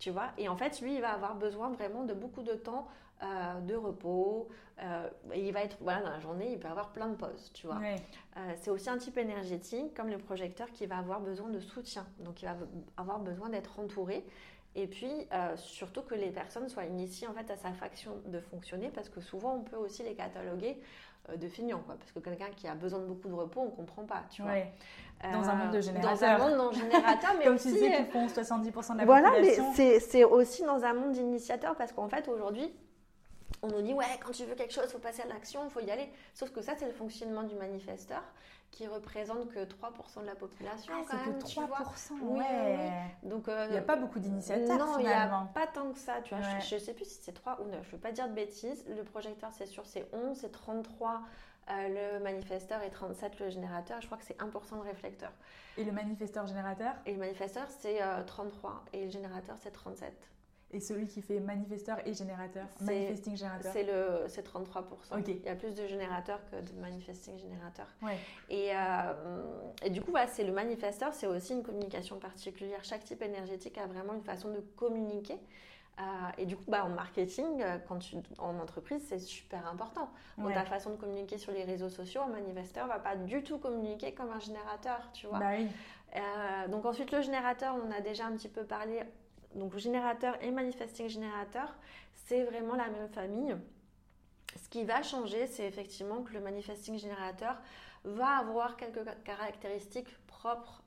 [0.00, 0.30] tu vois.
[0.38, 2.88] Et en fait, lui, il va avoir besoin vraiment de beaucoup de temps
[3.22, 4.48] euh, de repos.
[4.82, 7.66] Euh, il va être, voilà, dans la journée, il peut avoir plein de pauses, tu
[7.66, 7.78] vois.
[7.84, 12.06] Euh, c'est aussi un type énergétique, comme le projecteur, qui va avoir besoin de soutien.
[12.20, 12.56] Donc, il va
[12.96, 14.24] avoir besoin d'être entouré.
[14.74, 15.12] Et puis,
[15.56, 19.20] surtout que les personnes soient initiées en fait à sa faction de fonctionner, parce que
[19.20, 20.80] souvent, on peut aussi les cataloguer
[21.36, 21.96] de feignants, quoi.
[21.96, 24.52] Parce que quelqu'un qui a besoin de beaucoup de repos, on comprend pas, tu vois.
[25.22, 26.38] Dans un monde de générateurs.
[26.38, 27.68] Dans un monde non générateur, mais Comme aussi...
[27.68, 29.72] tu disais, qui font 70% de la voilà, population.
[29.72, 32.72] Voilà, mais c'est aussi dans un monde d'initiateurs, parce qu'en fait, aujourd'hui,
[33.62, 35.70] on nous dit, ouais, quand tu veux quelque chose, il faut passer à l'action, il
[35.70, 36.08] faut y aller.
[36.34, 38.22] Sauf que ça, c'est le fonctionnement du manifesteur
[38.70, 40.92] qui représente que 3% de la population.
[40.96, 42.90] Ah, c'est que 3%, oui, ouais.
[43.22, 45.98] Donc, euh, il n'y a pas beaucoup d'initiateurs, Non, il n'y a pas tant que
[45.98, 46.20] ça.
[46.22, 48.12] Tu vois, Je ne sais plus si c'est 3 ou 9, je ne veux pas
[48.12, 48.84] dire de bêtises.
[48.88, 51.22] Le projecteur, c'est sûr, c'est 11, c'est 33
[51.68, 54.00] euh, le manifesteur et 37 le générateur.
[54.00, 55.30] Je crois que c'est 1% de réflecteur.
[55.76, 56.94] Et le manifesteur générateur?
[57.06, 60.12] Et le manifesteur, c'est 33 euh, et le générateur, c'est 37.
[60.72, 65.22] Et celui qui fait manifesteur et générateur, manifesting générateur C'est le c'est 33%.
[65.26, 67.88] Il y a plus de générateurs que de manifesting générateurs.
[68.02, 68.16] Ouais.
[68.48, 69.42] Et, euh,
[69.82, 72.84] et, du coup, c'est le manifesteur, c'est aussi une communication particulière.
[72.84, 75.40] Chaque type énergétique a vraiment une façon de communiquer.
[76.00, 76.02] Euh,
[76.38, 80.08] et du coup, bah, en marketing, euh, quand tu, en entreprise, c'est super important.
[80.38, 83.58] Dans ta façon de communiquer sur les réseaux sociaux, un manifesteur va pas du tout
[83.58, 85.38] communiquer comme un générateur, tu vois.
[85.38, 85.68] Bah oui.
[86.16, 89.02] Euh, donc ensuite, le générateur, on a déjà un petit peu parlé.
[89.54, 91.76] Donc générateur et manifesting générateur,
[92.14, 93.56] c'est vraiment la même famille.
[94.62, 97.56] Ce qui va changer, c'est effectivement que le manifesting générateur
[98.04, 100.82] va avoir quelques caractéristiques propres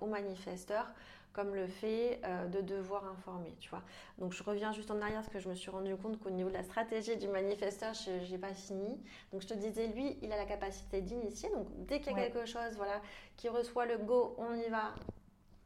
[0.00, 0.86] au manifesteur
[1.32, 3.82] comme le fait euh, de devoir informer, tu vois.
[4.18, 6.48] Donc je reviens juste en arrière parce que je me suis rendu compte qu'au niveau
[6.48, 9.00] de la stratégie du manifesteur, je n'ai pas fini.
[9.32, 11.48] Donc je te disais, lui, il a la capacité d'initier.
[11.50, 13.00] Donc dès qu'il y a quelque chose, voilà,
[13.36, 14.94] qui reçoit le go, on y va,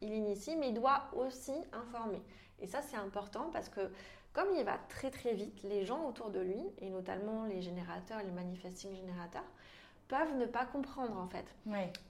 [0.05, 2.21] il initie, mais il doit aussi informer.
[2.59, 3.91] Et ça, c'est important parce que
[4.33, 8.19] comme il va très très vite, les gens autour de lui, et notamment les générateurs
[8.23, 9.45] les manifesting générateurs,
[10.07, 11.45] peuvent ne pas comprendre en fait.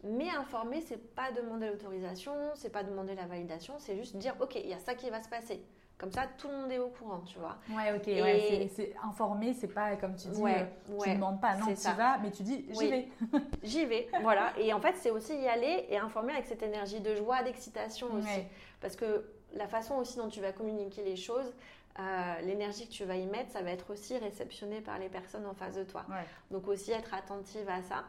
[0.03, 4.55] Mais informer, c'est pas demander l'autorisation, c'est pas demander la validation, c'est juste dire ok,
[4.55, 5.63] il y a ça qui va se passer.
[5.97, 7.57] Comme ça, tout le monde est au courant, tu vois.
[7.69, 8.07] Ouais, ok.
[8.07, 11.73] Ouais, c'est informer, c'est pas comme tu dis, ouais, euh, tu ne demandes pas, non,
[11.73, 13.07] tu vas, mais tu dis j'y vais.
[13.63, 14.51] j'y vais, voilà.
[14.59, 18.07] Et en fait, c'est aussi y aller et informer avec cette énergie de joie, d'excitation
[18.13, 18.43] aussi.
[18.81, 21.53] Parce que la façon aussi dont tu vas communiquer les choses,
[21.97, 25.45] euh, l'énergie que tu vas y mettre, ça va être aussi réceptionné par les personnes
[25.45, 26.05] en face de toi.
[26.51, 28.03] Donc aussi être attentive à ça.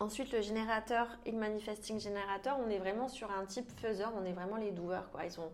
[0.00, 4.24] Ensuite, le générateur et le manifesting générateur, on est vraiment sur un type faiseur, on
[4.24, 5.10] est vraiment les doueurs.
[5.10, 5.26] Quoi.
[5.26, 5.52] Ils ont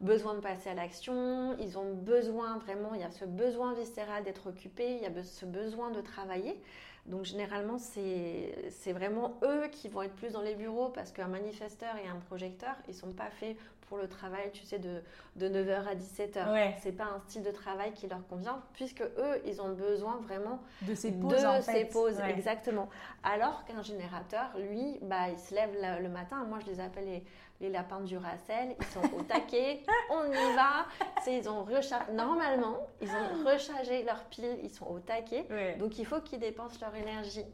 [0.00, 4.24] besoin de passer à l'action, ils ont besoin vraiment, il y a ce besoin viscéral
[4.24, 6.60] d'être occupé, il y a ce besoin de travailler.
[7.06, 11.96] Donc généralement, c'est vraiment eux qui vont être plus dans les bureaux parce qu'un manifesteur
[11.96, 13.56] et un projecteur, ils ne sont pas faits
[13.90, 15.02] pour le travail, tu sais, de,
[15.34, 16.52] de 9h à 17h.
[16.52, 16.76] Ouais.
[16.80, 20.60] C'est pas un style de travail qui leur convient, puisque eux, ils ont besoin vraiment
[20.82, 21.32] de ces pauses.
[21.32, 22.88] De ces pauses, exactement.
[23.24, 26.44] Alors qu'un générateur, lui, bah, il se lève le, matin.
[26.48, 27.24] Moi, je les appelle les,
[27.60, 28.74] les lapins du Racel.
[28.78, 30.86] Ils sont au taquet, on y va.
[31.26, 35.46] Ils ont rechargé, normalement, ils ont rechargé leurs piles, ils sont au taquet.
[35.78, 37.44] Donc, il faut qu'ils dépensent leur énergie.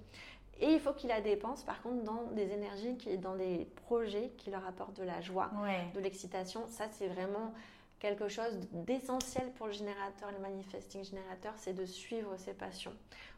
[0.58, 4.50] Et il faut qu'il la dépense, par contre, dans des énergies, dans des projets qui
[4.50, 5.50] leur apportent de la joie,
[5.94, 6.66] de l'excitation.
[6.68, 7.52] Ça, c'est vraiment
[7.98, 12.94] quelque chose d'essentiel pour le générateur, le manifesting générateur, c'est de suivre ses passions,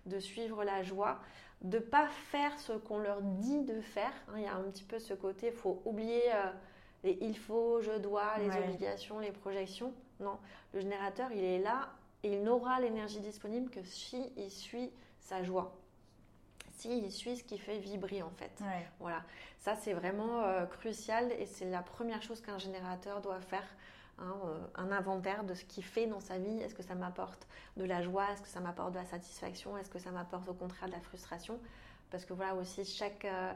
[0.07, 1.21] de suivre la joie,
[1.62, 4.12] de pas faire ce qu'on leur dit de faire.
[4.29, 6.51] Hein, il y a un petit peu ce côté, il faut oublier euh,
[7.05, 9.92] les il faut, je dois, les obligations, les projections.
[10.21, 10.38] Non,
[10.73, 11.90] le générateur, il est là
[12.23, 14.90] et il n'aura l'énergie disponible que si il suit
[15.21, 15.79] sa joie
[16.87, 18.53] il suit ce qui fait vibrer en fait.
[19.01, 19.23] Voilà,
[19.59, 23.66] ça c'est vraiment euh, crucial et c'est la première chose qu'un générateur doit faire.
[24.21, 26.61] Hein, euh, un inventaire de ce qu'il fait dans sa vie.
[26.61, 28.25] Est-ce que ça m'apporte de la joie?
[28.33, 29.79] Est-ce que ça m'apporte de la satisfaction?
[29.79, 31.59] Est-ce que ça m'apporte au contraire de la frustration?
[32.11, 33.53] Parce que voilà aussi chaque euh,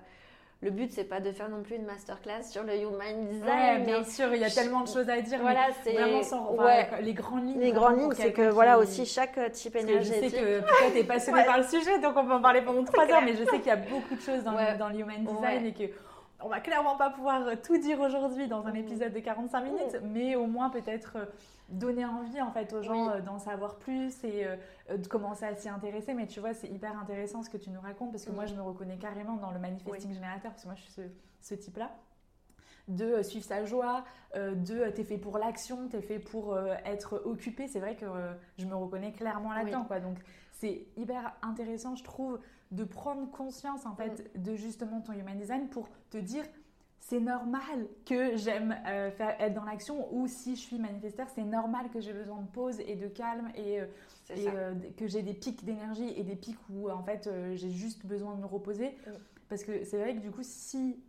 [0.61, 3.85] le but, c'est pas de faire non plus une masterclass sur le human design.
[3.85, 5.41] bien sûr, il y a tellement de choses à dire.
[5.41, 6.57] Voilà, c'est vraiment sans,
[7.01, 7.61] les grandes lignes.
[7.61, 10.27] Les grandes lignes, c'est que voilà aussi chaque type énergétique.
[10.27, 12.85] je sais que peut-être es passionné par le sujet, donc on peut en parler pendant
[12.93, 15.25] trois heures, mais je sais qu'il y a beaucoup de choses dans, dans le human
[15.25, 15.93] design et que
[16.45, 20.37] on va clairement pas pouvoir tout dire aujourd'hui dans un épisode de 45 minutes, mais
[20.37, 21.27] au moins peut-être euh,
[21.69, 25.55] donner envie en fait aux gens euh, d'en savoir plus et euh, de commencer à
[25.55, 26.15] s'y intéresser.
[26.15, 28.55] Mais tu vois, c'est hyper intéressant ce que tu nous racontes parce que moi, je
[28.55, 31.91] me reconnais carrément dans le manifesting générateur parce que moi, je suis ce, type-là
[32.89, 37.69] de suivre sa joie, de t'es fait pour l'action, t'es fait pour être occupé.
[37.69, 38.07] C'est vrai que
[38.59, 39.85] je me reconnais clairement là-dedans.
[39.85, 40.01] Quoi.
[40.01, 40.19] Donc
[40.51, 42.41] c'est hyper intéressant, je trouve,
[42.73, 44.43] de prendre conscience en fait mm.
[44.43, 46.45] de justement ton human design pour te dire
[46.99, 51.91] c'est normal que j'aime euh, être dans l'action ou si je suis manifesteur, c'est normal
[51.91, 53.87] que j'ai besoin de pause et de calme et, euh,
[54.31, 58.37] euh, que j'ai des pics d'énergie et des pics où en fait j'ai juste besoin
[58.37, 58.91] de me reposer.
[59.07, 59.11] Mm.
[59.49, 61.03] Parce que c'est vrai que du coup, si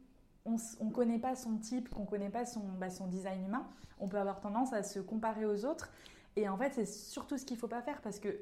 [0.45, 3.65] on ne connaît pas son type, qu'on ne connaît pas son, bah, son design humain,
[3.99, 5.93] on peut avoir tendance à se comparer aux autres.
[6.35, 8.39] Et en fait, c'est surtout ce qu'il ne faut pas faire parce que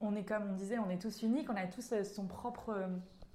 [0.00, 2.70] on est comme on disait, on est tous uniques, on a tous euh, son propre
[2.70, 2.88] euh,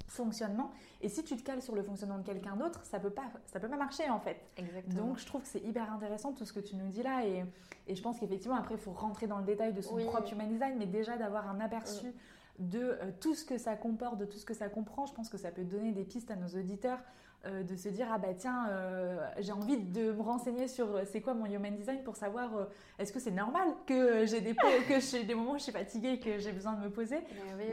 [0.08, 0.72] fonctionnement.
[1.02, 3.60] Et si tu te cales sur le fonctionnement de quelqu'un d'autre, ça peut pas, ça
[3.60, 4.38] peut pas marcher en fait.
[4.58, 5.08] Exactement.
[5.08, 7.26] Donc je trouve que c'est hyper intéressant tout ce que tu nous dis là.
[7.26, 7.44] Et,
[7.88, 10.48] et je pense qu'effectivement après il faut rentrer dans le détail de son propre human
[10.50, 12.14] design, mais déjà d'avoir un aperçu.
[12.58, 15.06] de euh, tout ce que ça comporte, de tout ce que ça comprend.
[15.06, 17.00] Je pense que ça peut donner des pistes à nos auditeurs
[17.46, 21.04] euh, de se dire ah bah tiens euh, j'ai envie de me renseigner sur euh,
[21.06, 22.50] c'est quoi mon human design pour savoir
[22.98, 26.14] est-ce que c'est normal que j'ai des que j'ai des moments où je suis fatiguée
[26.14, 27.20] et que j'ai besoin de me poser?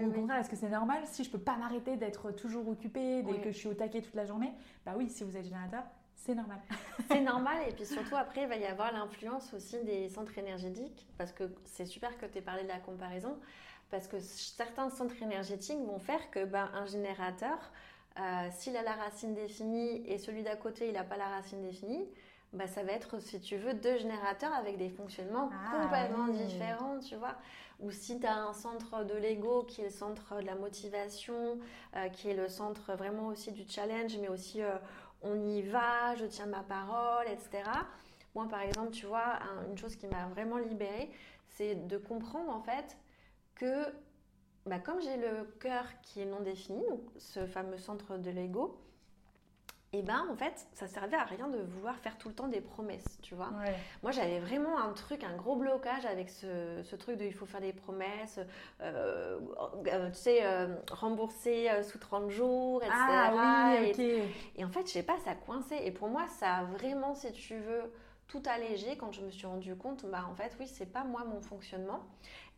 [0.02, 3.22] Ou au contraire est-ce que c'est normal si je peux pas m'arrêter d'être toujours occupée
[3.22, 4.52] dès que je suis au taquet toute la journée?
[4.85, 5.85] Bah oui si vous êtes générateur
[6.16, 6.58] c'est normal.
[7.11, 11.06] c'est normal et puis surtout après il va y avoir l'influence aussi des centres énergétiques
[11.16, 13.38] parce que c'est super que tu aies parlé de la comparaison
[13.92, 17.58] parce que certains centres énergétiques vont faire que ben, un générateur
[18.18, 21.62] euh, s'il a la racine définie et celui d'à côté, il n'a pas la racine
[21.62, 22.07] définie,
[22.53, 26.98] bah, ça va être, si tu veux, deux générateurs avec des fonctionnements ah complètement différents,
[26.98, 27.37] tu vois.
[27.81, 31.59] Ou si tu as un centre de l'ego qui est le centre de la motivation,
[31.96, 34.77] euh, qui est le centre vraiment aussi du challenge, mais aussi euh,
[35.22, 37.62] on y va, je tiens ma parole, etc.
[38.35, 39.38] Moi, par exemple, tu vois,
[39.70, 41.11] une chose qui m'a vraiment libérée,
[41.48, 42.96] c'est de comprendre en fait
[43.55, 43.87] que
[44.66, 46.85] bah, comme j'ai le cœur qui est non défini,
[47.18, 48.79] ce fameux centre de l'ego,
[49.94, 52.48] et eh ben en fait, ça servait à rien de vouloir faire tout le temps
[52.48, 53.51] des promesses, tu vois.
[54.03, 57.61] Moi, j'avais vraiment un truc, un gros blocage avec ce, truc de il faut faire
[57.61, 58.40] des promesses,
[58.81, 59.38] euh,
[59.87, 62.96] euh, tu sais, euh, rembourser sous 30 jours, etc.
[62.98, 64.22] Ah, oui, et,
[64.57, 65.77] et, en fait, je sais pas, ça coincé.
[65.85, 67.83] Et pour moi, ça a vraiment, si tu veux,
[68.29, 71.25] tout allégé quand je me suis rendu compte, bah en fait, oui, c'est pas moi
[71.25, 72.01] mon fonctionnement.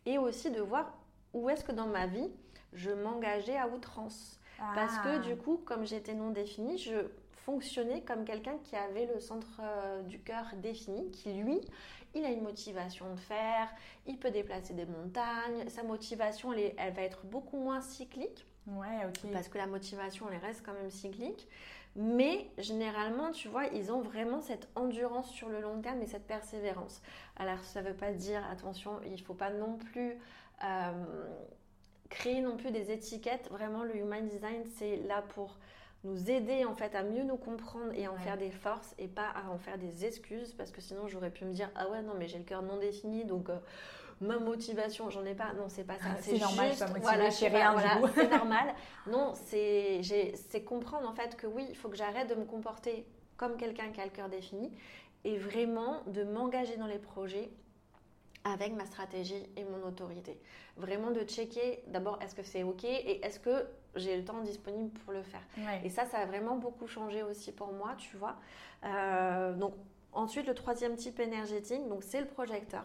[0.05, 0.93] Et aussi de voir
[1.35, 2.29] où est-ce que dans ma vie,
[2.73, 4.39] je m'engageais à outrance.
[4.57, 5.19] Parce que ah.
[5.19, 7.09] du coup, comme j'étais non définie, je
[7.45, 11.61] fonctionner comme quelqu'un qui avait le centre euh, du cœur défini, qui lui,
[12.15, 13.69] il a une motivation de faire,
[14.07, 18.45] il peut déplacer des montagnes, sa motivation, elle, elle va être beaucoup moins cyclique.
[18.67, 19.31] Ouais, ok.
[19.31, 21.47] Parce que la motivation, elle reste quand même cyclique.
[21.97, 26.27] Mais généralement, tu vois, ils ont vraiment cette endurance sur le long terme et cette
[26.27, 27.01] persévérance.
[27.37, 30.17] Alors, ça ne veut pas dire, attention, il ne faut pas non plus
[32.09, 33.49] créer non plus des étiquettes.
[33.51, 35.57] Vraiment, le Human Design, c'est là pour
[36.05, 39.07] nous aider en fait à mieux nous comprendre et à en faire des forces et
[39.07, 42.01] pas à en faire des excuses parce que sinon j'aurais pu me dire ah ouais
[42.03, 43.57] non mais j'ai le cœur non défini donc euh,
[44.21, 45.53] ma motivation j'en ai pas.
[45.53, 46.05] Non c'est pas ça.
[46.11, 48.75] Ah, c'est normal juste, voilà, rien voilà, c'est normal.
[49.07, 50.01] Non c'est
[50.49, 53.89] c'est comprendre en fait que oui il faut que j'arrête de me comporter comme quelqu'un
[53.89, 54.71] qui a le cœur défini
[55.23, 57.49] et vraiment de m'engager dans les projets
[58.45, 60.39] avec ma stratégie et mon autorité.
[60.77, 64.91] Vraiment de checker d'abord est-ce que c'est OK et est-ce que j'ai le temps disponible
[64.99, 65.41] pour le faire.
[65.83, 68.35] Et ça, ça a vraiment beaucoup changé aussi pour moi, tu vois.
[68.83, 69.73] Euh, donc
[70.13, 72.83] ensuite, le troisième type énergétique, donc c'est le projecteur.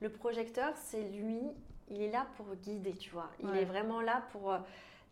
[0.00, 1.40] Le projecteur, c'est lui,
[1.88, 3.30] il est là pour guider, tu vois.
[3.42, 4.58] Il est vraiment là pour euh,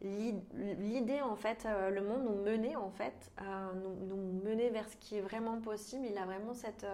[0.02, 3.32] l'idée en fait, euh, le monde nous mener en fait,
[3.74, 6.06] nous, nous, mener vers ce qui est vraiment possible.
[6.10, 6.86] Il a vraiment cette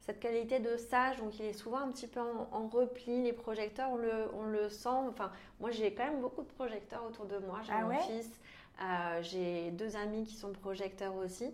[0.00, 3.22] cette qualité de sage, donc il est souvent un petit peu en, repli.
[3.22, 4.88] Les projecteurs, on le, on le, sent.
[4.88, 7.60] Enfin, moi, j'ai quand même beaucoup de projecteurs autour de moi.
[7.64, 8.30] J'ai ah mon fils,
[8.82, 11.50] euh, j'ai deux amis qui sont projecteurs aussi.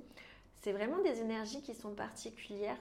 [0.63, 2.79] C'est vraiment des énergies qui sont particulières.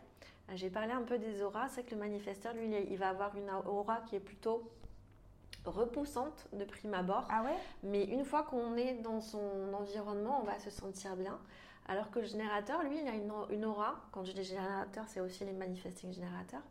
[0.49, 1.67] Euh, j'ai parlé un peu des auras.
[1.69, 4.69] C'est que le manifesteur, lui, il va avoir une aura qui est plutôt
[5.65, 7.28] repoussante de prime abord.
[7.30, 11.39] Ah ouais Mais une fois qu'on est dans son environnement, on va se sentir bien.
[11.88, 15.45] Alors que le générateur, lui, il a une, aura, quand je dis générateur, c'est aussi
[15.45, 16.63] les manifesting générateurs,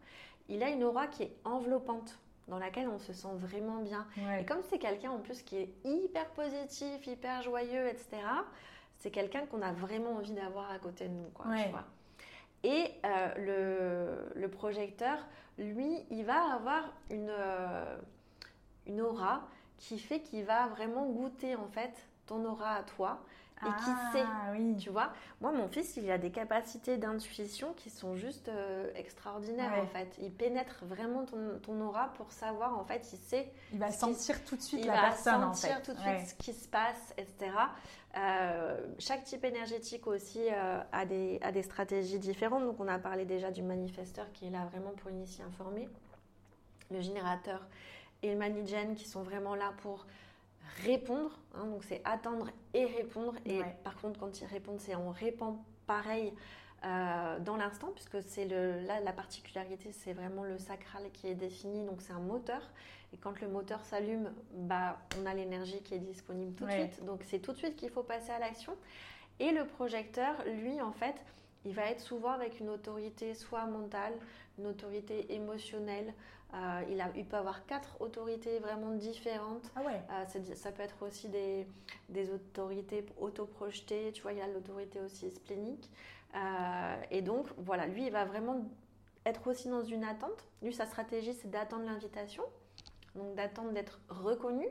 [0.48, 4.07] il a une aura qui est enveloppante, dans laquelle on se sent vraiment bien.
[4.38, 8.18] Et comme c'est quelqu'un en plus qui est hyper positif, hyper joyeux, etc.,
[8.98, 11.29] c'est quelqu'un qu'on a vraiment envie d'avoir à côté de nous.
[11.33, 11.46] Quoi,
[12.62, 15.18] Et euh, le, projecteur,
[15.59, 17.96] lui, il va avoir une, euh,
[18.87, 19.48] une aura
[19.79, 23.20] qui fait qu'il va vraiment goûter en fait ton aura à toi
[23.62, 24.24] et qui ah, sait.
[24.78, 29.74] Tu vois, moi, mon fils, il a des capacités d'intuition qui sont juste euh, extraordinaires
[29.80, 30.16] en fait.
[30.20, 33.52] Il pénètre vraiment ton, aura pour savoir en fait, il sait.
[33.72, 35.68] Il va sentir tout de suite la personne en fait.
[35.68, 37.52] Il va sentir tout de suite ce qui se passe, etc.
[38.16, 42.64] Euh, chaque type énergétique aussi euh, a, des, a des stratégies différentes.
[42.64, 45.88] Donc, on a parlé déjà du manifesteur qui est là vraiment pour initier informer,
[46.90, 47.66] le générateur
[48.22, 50.06] et le manigen qui sont vraiment là pour
[50.85, 51.38] répondre.
[51.55, 53.35] Hein, donc c'est attendre et répondre.
[53.46, 56.33] Et par contre, quand ils répondent, c'est on répond pareil
[56.85, 61.85] euh, dans l'instant, puisque c'est là la particularité, c'est vraiment le sacral qui est défini.
[61.85, 62.62] Donc c'est un moteur.
[63.12, 67.05] Et quand le moteur s'allume, bah, on a l'énergie qui est disponible tout de suite.
[67.05, 68.77] Donc c'est tout de suite qu'il faut passer à l'action.
[69.40, 71.14] Et le projecteur, lui, en fait,
[71.64, 74.12] il va être souvent avec une autorité soit mentale,
[74.59, 76.12] une autorité émotionnelle,
[76.54, 79.72] euh, il, a, il, peut avoir quatre autorités vraiment différentes.
[79.74, 80.00] Ah ouais.
[80.10, 81.66] Euh, ça peut être aussi des,
[82.08, 85.90] des autorités autoprojetées, tu vois, il y a l'autorité aussi splénique.
[86.36, 88.62] Euh, et donc, voilà, lui, il va vraiment
[89.26, 90.46] être aussi dans une attente.
[90.62, 92.44] Lui, sa stratégie, c'est d'attendre l'invitation,
[93.16, 94.66] donc d'attendre d'être reconnu.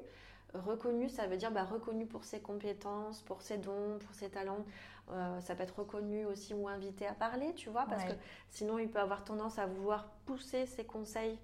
[0.53, 4.63] Reconnu, ça veut dire bah, reconnu pour ses compétences, pour ses dons, pour ses talents.
[5.39, 8.13] ça peut être reconnu aussi ou invité à parler, tu vois, parce que
[8.51, 11.39] sinon il peut avoir tendance à vouloir pousser ses conseils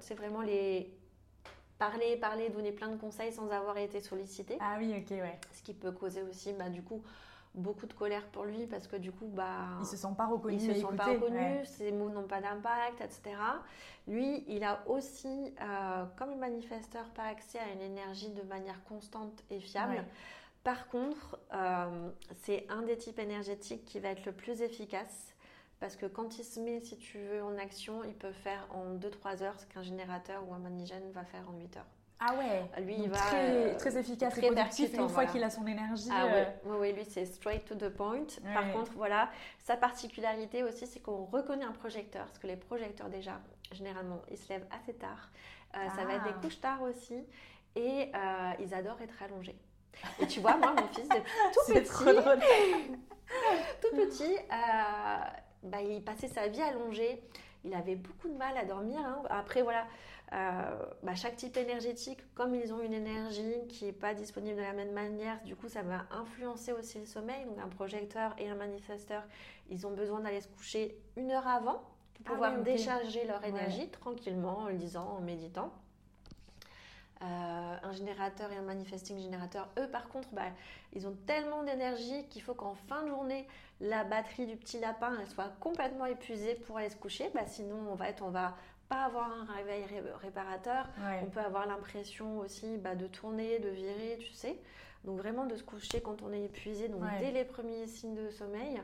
[0.00, 0.96] c'est vraiment les
[1.78, 4.56] parler, parler, donner plein de conseils sans avoir été sollicité.
[4.60, 5.38] Ah oui, ok, ouais.
[5.52, 7.02] Ce qui peut causer aussi, bah, du coup,
[7.54, 10.62] beaucoup de colère pour lui parce que du coup, bah, ils se sont pas reconnus.
[10.62, 13.36] Ils se sont pas reconnus, ses mots n'ont pas d'impact, etc.
[14.06, 18.82] Lui, il a aussi, euh, comme le manifesteur, pas accès à une énergie de manière
[18.84, 20.04] constante et fiable.
[20.62, 22.10] Par contre, euh,
[22.42, 25.35] c'est un des types énergétiques qui va être le plus efficace
[25.80, 28.94] Parce que quand il se met, si tu veux, en action, il peut faire en
[28.96, 31.86] 2-3 heures ce qu'un générateur ou un manigène va faire en 8 heures.
[32.18, 33.16] Ah ouais Lui, Donc il va.
[33.18, 35.30] très, euh, très efficace très et productif une fois voilà.
[35.32, 36.08] qu'il a son énergie.
[36.10, 38.24] Ah euh, ouais, ouais, ouais, lui c'est straight to the point.
[38.54, 39.28] Par contre, voilà,
[39.64, 42.24] sa particularité aussi, c'est qu'on reconnaît un projecteur.
[42.24, 43.38] Parce que les projecteurs, déjà,
[43.70, 45.28] généralement, ils se lèvent assez tard.
[45.76, 46.32] Euh, Ça va être Ah.
[46.32, 47.22] des couches tard aussi.
[47.74, 49.58] Et euh, ils adorent être allongés.
[50.18, 52.40] Et tu vois, moi, mon fils, depuis tout petit, trop drôle.
[53.82, 55.16] tout petit, euh,
[55.66, 57.20] bah, il passait sa vie allongé.
[57.64, 59.00] Il avait beaucoup de mal à dormir.
[59.00, 59.22] hein.
[59.28, 59.86] Après, voilà,
[60.32, 64.62] euh, bah, chaque type énergétique, comme ils ont une énergie qui n'est pas disponible de
[64.62, 67.44] la même manière, du coup, ça va influencer aussi le sommeil.
[67.46, 69.22] Donc, un projecteur et un manifesteur,
[69.68, 71.82] ils ont besoin d'aller se coucher une heure avant
[72.14, 73.48] pour Ah pouvoir oui, décharger leur Ouais.
[73.48, 75.72] énergie tranquillement, en lisant, en méditant.
[77.22, 80.50] Euh, un générateur et un manifesting générateur, eux par contre, bah,
[80.92, 83.46] ils ont tellement d'énergie qu'il faut qu'en fin de journée,
[83.80, 87.30] la batterie du petit lapin elle soit complètement épuisée pour aller se coucher.
[87.34, 88.54] Bah, sinon, on va, être, on va
[88.90, 90.86] pas avoir un réveil ré- réparateur.
[90.98, 91.20] Ouais.
[91.22, 94.58] On peut avoir l'impression aussi bah, de tourner, de virer, tu sais.
[95.04, 97.18] Donc vraiment de se coucher quand on est épuisé, donc Ouais.
[97.20, 98.78] dès les premiers signes de sommeil.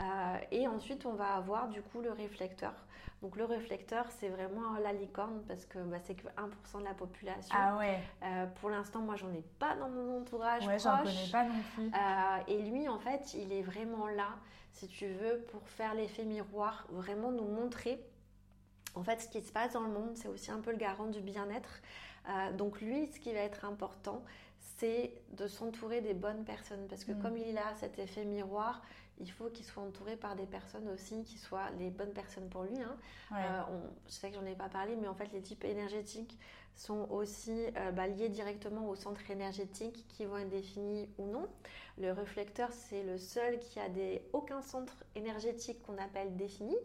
[0.00, 2.72] Euh, et ensuite, on va avoir du coup le réflecteur.
[3.20, 6.94] Donc le réflecteur, c'est vraiment la licorne parce que bah, c'est que 1% de la
[6.94, 7.52] population.
[7.58, 11.30] Ah ouais, Euh, pour l'instant, moi, j'en ai pas dans mon entourage ouais j'en connais
[11.32, 11.86] pas non plus.
[11.88, 14.28] Euh, et lui, en fait, il est vraiment là,
[14.72, 18.00] si tu veux, pour faire l'effet miroir, vraiment nous montrer,
[18.94, 20.12] en fait, ce qui se passe dans le monde.
[20.16, 21.80] C'est aussi un peu le garant du bien-être.
[22.56, 24.22] Donc lui, ce qui va être important,
[24.60, 26.86] c'est de s'entourer des bonnes personnes.
[26.88, 27.22] Parce que Mm.
[27.22, 28.82] comme il a cet effet miroir,
[29.20, 32.62] il faut qu'il soit entouré par des personnes aussi qui soient les bonnes personnes pour
[32.64, 32.80] lui.
[32.80, 32.96] hein.
[33.30, 33.38] Ouais.
[33.38, 36.38] Euh, on- je sais que j'en ai pas parlé, mais en fait, les types énergétiques
[36.74, 41.48] sont aussi euh, bah, liés directement au centre énergétique qui vont être définis ou non.
[42.00, 46.76] Le réflecteur, c'est le seul qui a des, aucun centre énergétique qu'on appelle défini.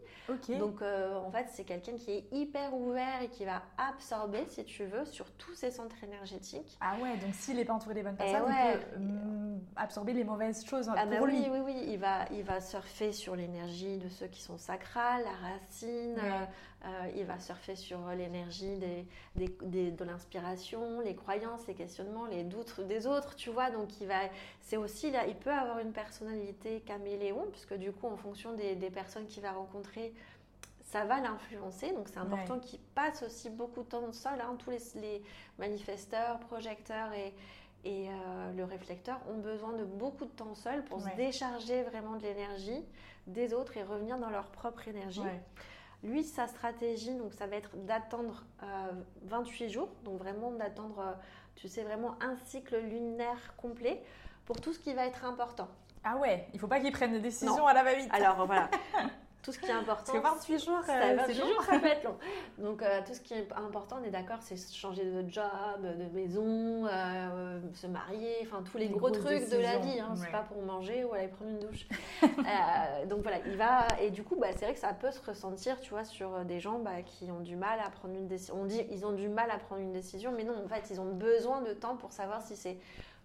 [0.58, 4.64] Donc, euh, en fait, c'est quelqu'un qui est hyper ouvert et qui va absorber, si
[4.64, 6.76] tu veux, sur tous ces centres énergétiques.
[6.80, 8.74] Ah ouais, donc s'il n'est pas entouré des bonnes Eh personnes, ouais.
[8.74, 11.48] il peut hum, absorber les mauvaises choses Ah bah pour oui, lui.
[11.50, 15.48] oui, oui, il va, il va surfer sur l'énergie de ceux qui sont sacrales, la
[15.48, 16.22] racine, Ouais.
[16.22, 16.44] euh,
[16.86, 19.06] euh, il va surfer sur l'énergie des,
[19.36, 23.70] des- des- de l'inspiration, les croyances, les questionnements, les doutes des autres, tu vois.
[23.70, 24.20] Donc il va,
[24.60, 28.74] c'est aussi là, il peut avoir une personnalité caméléon, puisque du coup, en fonction des,
[28.76, 30.12] des personnes qu'il va rencontrer,
[30.82, 31.92] ça va l'influencer.
[31.92, 34.40] Donc c'est important qu'il passe aussi beaucoup de temps seul.
[34.40, 34.56] hein.
[34.58, 35.22] Tous les, les
[35.58, 37.34] manifesteurs, projecteurs et,
[37.84, 41.10] et euh, le réflecteur ont besoin de beaucoup de temps seul pour Ouais.
[41.10, 42.84] se décharger vraiment de l'énergie
[43.26, 45.20] des autres et revenir dans leur propre énergie.
[45.20, 45.40] Ouais.
[46.02, 48.92] Lui, sa stratégie, donc ça va être d'attendre euh,
[49.22, 51.12] 28 jours, donc vraiment d'attendre, euh,
[51.56, 54.02] tu sais, vraiment un cycle lunaire complet
[54.46, 55.68] pour tout ce qui va être important.
[56.04, 57.66] Ah ouais, il faut pas qu'il prenne des décisions Non.
[57.66, 58.10] à la va-vite.
[58.12, 58.68] Alors voilà,
[59.42, 60.12] tout ce qui est important.
[60.20, 61.46] Parce que 28 jours, Ça, euh, 28 c'est long.
[61.48, 62.16] jours, ça peut être long.
[62.58, 65.44] Donc, euh, tout ce qui est important, on est d'accord, c'est changer de job,
[65.82, 69.98] de maison, euh, se marier, enfin tous les gros trucs de la vie.
[69.98, 70.30] Hein, C'est ouais.
[70.32, 71.86] pas pour manger ou aller prendre une douche.
[72.44, 73.86] Euh, donc voilà, il va.
[74.00, 76.60] Et du coup, bah, c'est vrai que ça peut se ressentir, tu vois, sur des
[76.60, 78.56] gens bah, qui ont du mal à prendre une décision.
[78.60, 81.00] On dit ils ont du mal à prendre une décision, mais non, en fait, ils
[81.00, 82.78] ont besoin de temps pour savoir si c'est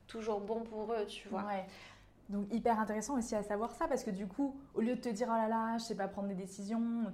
[0.09, 1.43] toujours bon pour eux, tu vois.
[1.45, 1.65] Ouais.
[2.29, 5.09] Donc hyper intéressant aussi à savoir ça parce que du coup, au lieu de te
[5.09, 7.05] dire oh là là, je sais pas prendre des décisions,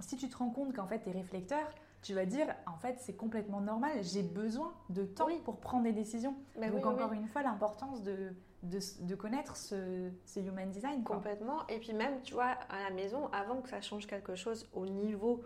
[0.00, 1.66] si tu te rends compte qu'en fait t'es réflecteur,
[2.02, 5.40] tu vas dire en fait c'est complètement normal, j'ai besoin de temps Oui.
[5.44, 6.34] pour prendre des décisions.
[6.58, 7.16] Mais Donc oui, oui, encore oui.
[7.18, 8.32] une fois l'importance de,
[8.62, 11.02] de, de connaître ce, ce human design.
[11.04, 11.16] quoi.
[11.16, 11.66] Complètement.
[11.68, 14.86] Et puis même, tu vois, à la maison, avant que ça change quelque chose au
[14.86, 15.42] niveau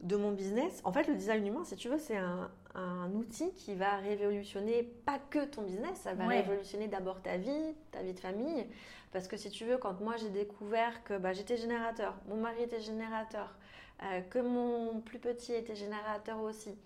[0.00, 3.52] de mon business, en fait, le design humain, si tu veux, c'est un, un outil
[3.54, 6.40] qui va révolutionner pas que ton business, ça va Ouais.
[6.40, 8.66] révolutionner d'abord ta vie, ta vie de famille.
[9.12, 12.62] Parce que si tu veux, quand moi j'ai découvert que bah, j'étais générateur, mon mari
[12.64, 13.54] était générateur,
[14.02, 16.76] euh, que mon plus petit était générateur aussi,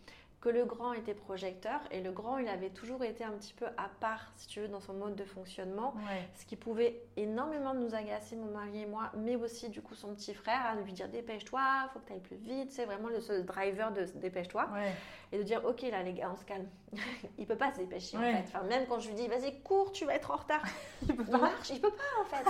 [0.40, 3.66] que le grand était projecteur, et le grand, il avait toujours été un petit peu
[3.76, 6.28] à part, si tu veux, dans son mode de fonctionnement Ouais.
[6.36, 10.14] ce qui pouvait énormément nous agacer, mon mari et moi, mais aussi du coup son
[10.14, 11.60] petit frère, à lui dire dépêche-toi,
[11.92, 14.92] faut que tu ailles plus vite, c'est vraiment le seul driver de dépêche-toi, Ouais.
[15.32, 16.68] et de dire ok là les gars, on se calme.
[17.38, 18.32] il peut pas se dépêcher Ouais.
[18.34, 18.44] en fait.
[18.46, 20.62] Enfin, même quand je lui dis vas-y cours, tu vas être en retard,
[21.02, 21.38] Il peut il pas.
[21.38, 22.44] marche, il peut pas en fait.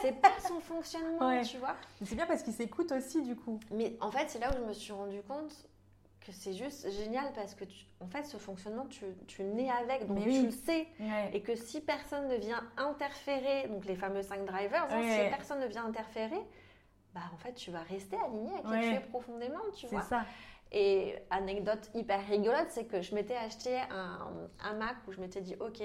[0.00, 1.76] c'est pas son fonctionnement, tu vois.
[2.00, 3.60] Mais C'est bien parce qu'il s'écoute aussi du coup.
[3.70, 5.52] Mais en fait, c'est là où je me suis rendu compte
[6.24, 10.06] que c'est juste génial parce que tu- en fait ce fonctionnement tu, tu nais avec
[10.06, 10.42] donc Mais tu oui.
[10.46, 11.30] le sais Ouais.
[11.32, 15.60] et que si personne ne vient interférer, donc les fameux 5 drivers, hein, si personne
[15.60, 16.40] ne vient interférer,
[17.14, 18.88] bah en fait tu vas rester aligné avec qui Ouais.
[18.90, 20.02] tu es profondément, tu C'est vois.
[20.02, 20.24] ça.
[20.72, 24.32] Et anecdote hyper rigolote, c'est que je m'étais acheté un,
[24.64, 25.80] hamac où je m'étais dit, ok,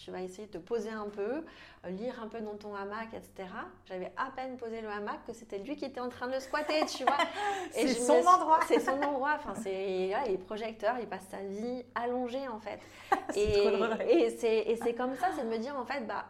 [0.00, 1.44] tu vas essayer de te poser un peu,
[1.84, 3.48] euh, lire un peu dans ton hamac, etc.
[3.84, 6.86] J'avais à peine posé le hamac que c'était lui qui était en train de squatter,
[6.86, 7.18] tu vois.
[7.70, 8.60] c'est son endroit.
[8.66, 9.36] C'est son endroit.
[9.36, 12.80] Enfin, c'est les projecteurs, il passe sa vie allongé en fait.
[13.36, 16.24] et et c'est comme ça, c'est de me dire en fait, bah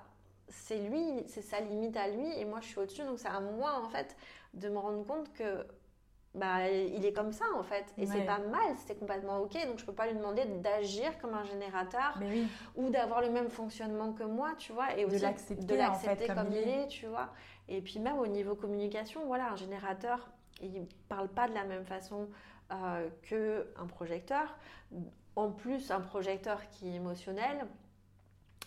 [0.49, 3.41] c'est lui, c'est sa limite à lui, et moi je suis au-dessus, donc c'est à
[3.41, 4.17] moi en fait
[4.55, 5.65] de me rendre compte que
[6.35, 7.93] bah, il est comme ça en fait.
[7.99, 9.55] Et c'est pas mal, c'est complètement ok.
[9.67, 12.19] Donc je peux pas lui demander d'agir comme un générateur
[12.77, 14.97] ou d'avoir le même fonctionnement que moi, tu vois.
[14.97, 16.87] Et aussi de l'accepter comme, il est.
[16.89, 17.31] tu vois.
[17.69, 20.29] Et puis même au niveau communication, voilà, un générateur,
[20.63, 22.29] il parle pas de la même façon
[22.73, 24.57] euh, qu'un projecteur.
[25.35, 27.67] En plus, un projecteur qui est émotionnel.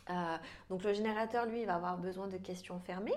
[0.09, 0.37] Euh,
[0.69, 3.15] donc le générateur, lui, il va avoir besoin de questions fermées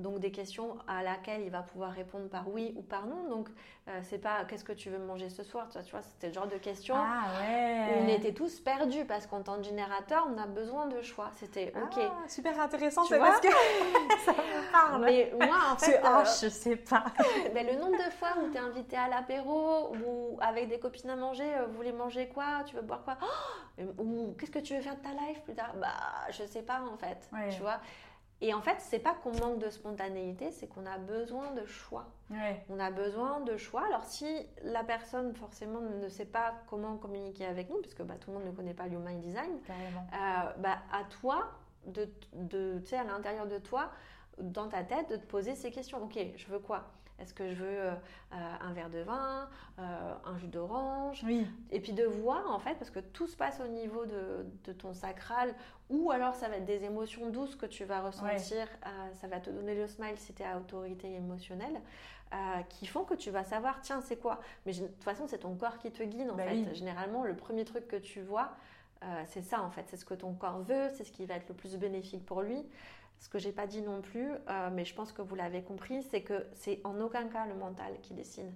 [0.00, 3.28] donc des questions à laquelle il va pouvoir répondre par oui ou par non.
[3.28, 3.48] Donc
[3.88, 6.46] euh, c'est pas qu'est-ce que tu veux manger ce soir, tu vois, c'était le genre
[6.46, 8.02] de questions ah, ouais.
[8.02, 11.30] on était tous perdus parce qu'en tant que générateur, on a besoin de choix.
[11.34, 11.98] C'était ok.
[11.98, 13.48] Ah, super intéressant, vois parce que
[14.24, 15.04] ça me parle.
[15.04, 17.04] Mais moi en fait, oh, je sais pas.
[17.54, 21.10] mais le nombre de fois où tu es invité à l'apéro ou avec des copines
[21.10, 24.58] à manger, euh, vous voulez manger quoi, tu veux boire quoi, oh, ou qu'est-ce que
[24.58, 25.88] tu veux faire de ta life plus tard, bah
[26.30, 27.80] je sais pas en fait, tu vois?
[28.42, 32.06] Et en fait, c'est pas qu'on manque de spontanéité, c'est qu'on a besoin de choix.
[32.70, 33.84] On a besoin de choix.
[33.86, 34.26] Alors, si
[34.62, 38.46] la personne, forcément, ne sait pas comment communiquer avec nous, puisque bah, tout le monde
[38.46, 39.58] ne connaît pas l'human design,
[40.14, 41.50] euh, bah, à toi,
[41.86, 43.90] de, de, à l'intérieur de toi,
[44.38, 46.02] dans ta tête, de te poser ces questions.
[46.02, 46.84] Ok, je veux quoi?
[47.20, 47.94] Est-ce que je veux euh,
[48.32, 49.48] un verre de vin,
[49.78, 51.22] euh, un jus d'orange?
[51.24, 51.46] Oui.
[51.70, 54.94] Et puis de voir en fait, parce que tout se passe au niveau de, ton
[54.94, 55.54] sacral,
[55.88, 59.40] ou alors ça va être des émotions douces que tu vas ressentir, euh, ça va
[59.40, 61.80] te donner le smile si tu es à autorité émotionnelle,
[62.68, 64.40] qui font que tu vas savoir, tiens, c'est quoi?
[64.64, 66.74] Mais de toute façon, c'est ton corps qui te guide en bah fait.
[66.74, 68.52] Généralement, le premier truc que tu vois,
[69.26, 71.48] c'est ça en fait, c'est ce que ton corps veut, c'est ce qui va être
[71.48, 72.64] le plus bénéfique pour lui.
[73.20, 76.02] Ce que j'ai pas dit non plus, euh, mais je pense que vous l'avez compris,
[76.02, 78.50] c'est que c'est en aucun cas le mental qui décide.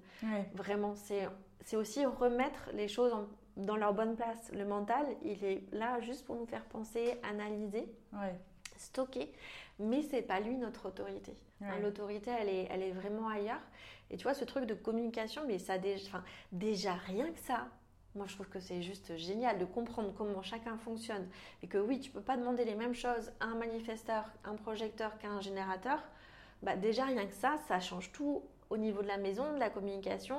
[0.55, 3.13] Vraiment, c'est aussi remettre les choses
[3.57, 4.51] dans leur bonne place.
[4.53, 7.87] Le mental, il est là juste pour nous faire penser, analyser,
[8.77, 9.31] stocker,
[9.79, 11.37] mais c'est pas lui notre autorité.
[11.83, 13.61] L'autorité, elle est, elle est vraiment ailleurs.
[14.11, 17.69] Et tu vois, ce truc de communication, mais ça déjà, déjà rien que ça,
[18.15, 21.27] moi, je trouve que c'est juste génial de comprendre comment chacun fonctionne
[21.63, 25.19] et que oui, tu peux pas demander les mêmes choses à un manifesteur, un projecteur
[25.19, 25.99] qu'à un générateur.
[26.63, 29.69] Bah, déjà, rien que ça, ça change tout au niveau de la maison, de la
[29.69, 30.37] communication.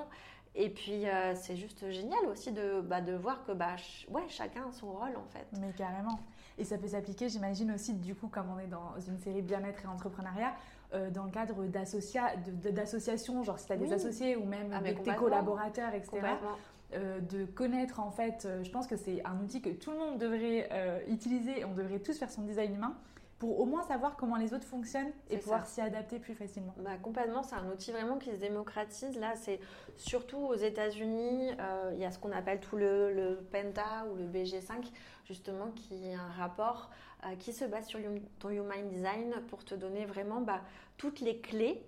[0.56, 3.76] Et puis, euh, c'est juste génial aussi de, bah, de voir que bah,
[4.10, 5.46] ouais, chacun a son rôle en fait.
[5.60, 6.18] Mais carrément.
[6.58, 9.84] Et ça peut s'appliquer, j'imagine aussi, du coup, comme on est dans une série bien-être
[9.84, 10.56] et entrepreneuriat,
[10.94, 15.04] euh, dans le cadre d'associations, genre si tu as des associés ou même avec ah,
[15.04, 16.22] tes collaborateurs, etc.
[16.94, 19.98] Euh, de connaître en fait, euh, je pense que c'est un outil que tout le
[19.98, 22.96] monde devrait euh, utiliser, on devrait tous faire son design humain
[23.40, 26.74] pour au moins savoir comment les autres fonctionnent et pouvoir s'y adapter plus facilement.
[26.78, 29.18] Bah, complètement, c'est un outil vraiment qui se démocratise.
[29.20, 29.60] Là, c'est
[29.98, 31.50] surtout aux États-Unis,
[31.92, 34.90] il y a ce qu'on appelle tout le, Penta ou le BG5,
[35.26, 36.90] justement, qui est un rapport
[37.40, 38.00] qui se base sur
[38.40, 40.62] ton Human Design pour te donner vraiment bah,
[40.96, 41.84] toutes les clés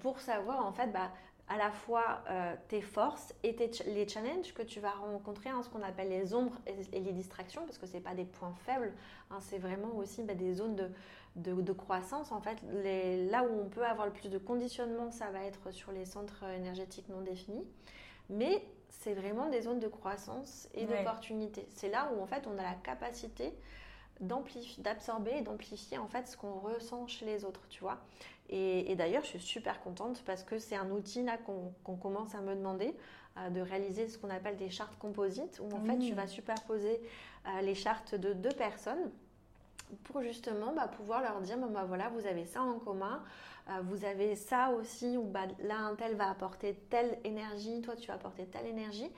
[0.00, 1.10] pour savoir en fait bah,
[1.48, 5.68] à la fois euh, tes forces et les challenges que tu vas rencontrer, hein, ce
[5.70, 8.92] qu'on appelle les ombres et, les distractions, parce que ce n'est pas des points faibles,
[9.30, 10.90] hein, c'est vraiment aussi bah, des zones de,
[11.36, 12.32] de, croissance.
[12.32, 15.70] En fait, les, là où on peut avoir le plus de conditionnement, ça va être
[15.70, 17.64] sur les centres énergétiques non définis.
[18.28, 21.66] Mais c'est vraiment des zones de croissance et d'opportunité.
[21.70, 23.54] C'est là où en fait on a la capacité
[24.20, 27.98] d'absorber et d'amplifier en fait ce qu'on ressent chez les autres, tu vois.
[28.50, 32.40] Et, d'ailleurs, je suis super contente parce que c'est un outil là qu'on commence à
[32.40, 32.94] me demander
[33.36, 37.00] euh, de réaliser ce qu'on appelle des chartes composites, où en fait tu vas superposer
[37.46, 39.10] euh, les chartes de deux personnes
[40.04, 43.22] pour justement bah, pouvoir leur dire bah, voilà, vous avez ça en commun,
[43.68, 47.96] euh, vous avez ça aussi, où bah, là un tel va apporter telle énergie, toi
[47.96, 49.10] tu vas apporter telle énergie,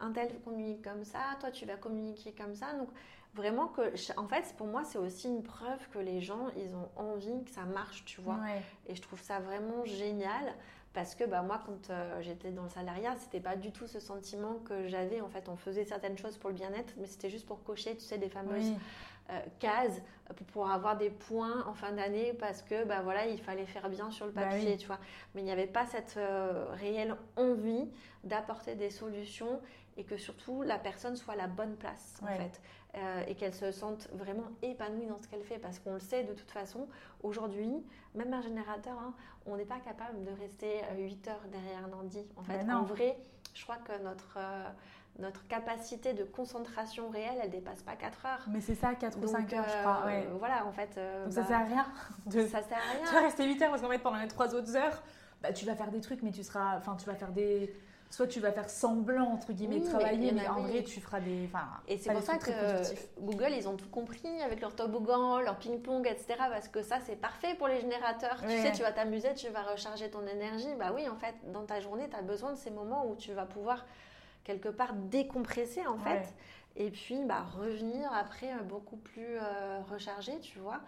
[0.00, 2.72] un tel communique comme ça, toi tu vas communiquer comme ça.
[2.72, 2.88] Donc
[3.34, 6.88] vraiment que, en fait, pour moi, c'est aussi une preuve que les gens, ils ont
[6.96, 8.38] envie que ça marche, tu vois.
[8.86, 10.54] Et je trouve ça vraiment génial
[10.94, 14.00] parce que bah, moi, quand euh, j'étais dans le salariat, c'était pas du tout ce
[14.00, 15.20] sentiment que j'avais.
[15.20, 18.04] En fait, on faisait certaines choses pour le bien-être, mais c'était juste pour cocher, tu
[18.04, 18.72] sais, des fameuses
[19.30, 20.00] euh, cases
[20.36, 23.88] pour pouvoir avoir des points en fin d'année parce que bah voilà, il fallait faire
[23.90, 24.98] bien sur le bah papier, tu vois.
[25.34, 27.88] Mais il n'y avait pas cette euh, réelle envie
[28.24, 29.60] d'apporter des solutions
[29.98, 32.62] et que surtout la personne soit à la bonne place en fait.
[32.96, 35.58] Euh, et qu'elle se sente vraiment épanouie dans ce qu'elle fait.
[35.58, 36.88] Parce qu'on le sait de toute façon,
[37.22, 37.84] aujourd'hui,
[38.14, 39.12] même un générateur, hein,
[39.44, 42.24] on n'est pas capable de rester 8 euh, heures derrière un ordi.
[42.36, 43.18] En fait, en vrai,
[43.52, 44.38] Je crois que notre,
[45.18, 48.46] notre capacité de concentration réelle, elle dépasse pas 4 heures.
[48.48, 50.06] Mais c'est ça, 4 ou 5 heures, je crois.
[50.06, 50.26] Ouais.
[50.38, 50.98] Voilà, en fait.
[51.24, 51.86] Donc ça bah, sert à rien.
[52.24, 52.46] De...
[52.46, 53.06] Ça sert à rien.
[53.06, 55.02] Tu vas rester 8 heures parce qu'en fait, pendant les 3 autres heures,
[55.42, 56.78] bah, tu vas faire des trucs, mais tu seras.
[56.78, 57.74] Enfin, tu vas faire des
[58.10, 61.48] soit tu vas faire semblant entre guillemets de travailler, mais, en vrai tu feras des.
[61.86, 62.52] Et c'est pour ça que
[63.20, 66.36] Google ils ont tout compris avec leur toboggan, leur ping-pong, etc.
[66.38, 68.40] Parce que ça c'est parfait pour les générateurs.
[68.42, 70.74] Tu sais, tu vas t'amuser, tu vas recharger ton énergie.
[70.78, 73.32] Bah oui, en fait, dans ta journée, tu as besoin de ces moments où tu
[73.32, 73.84] vas pouvoir
[74.44, 76.32] quelque part décompresser en fait.
[76.76, 80.80] Et puis bah, revenir après euh, beaucoup plus euh, rechargé, tu vois.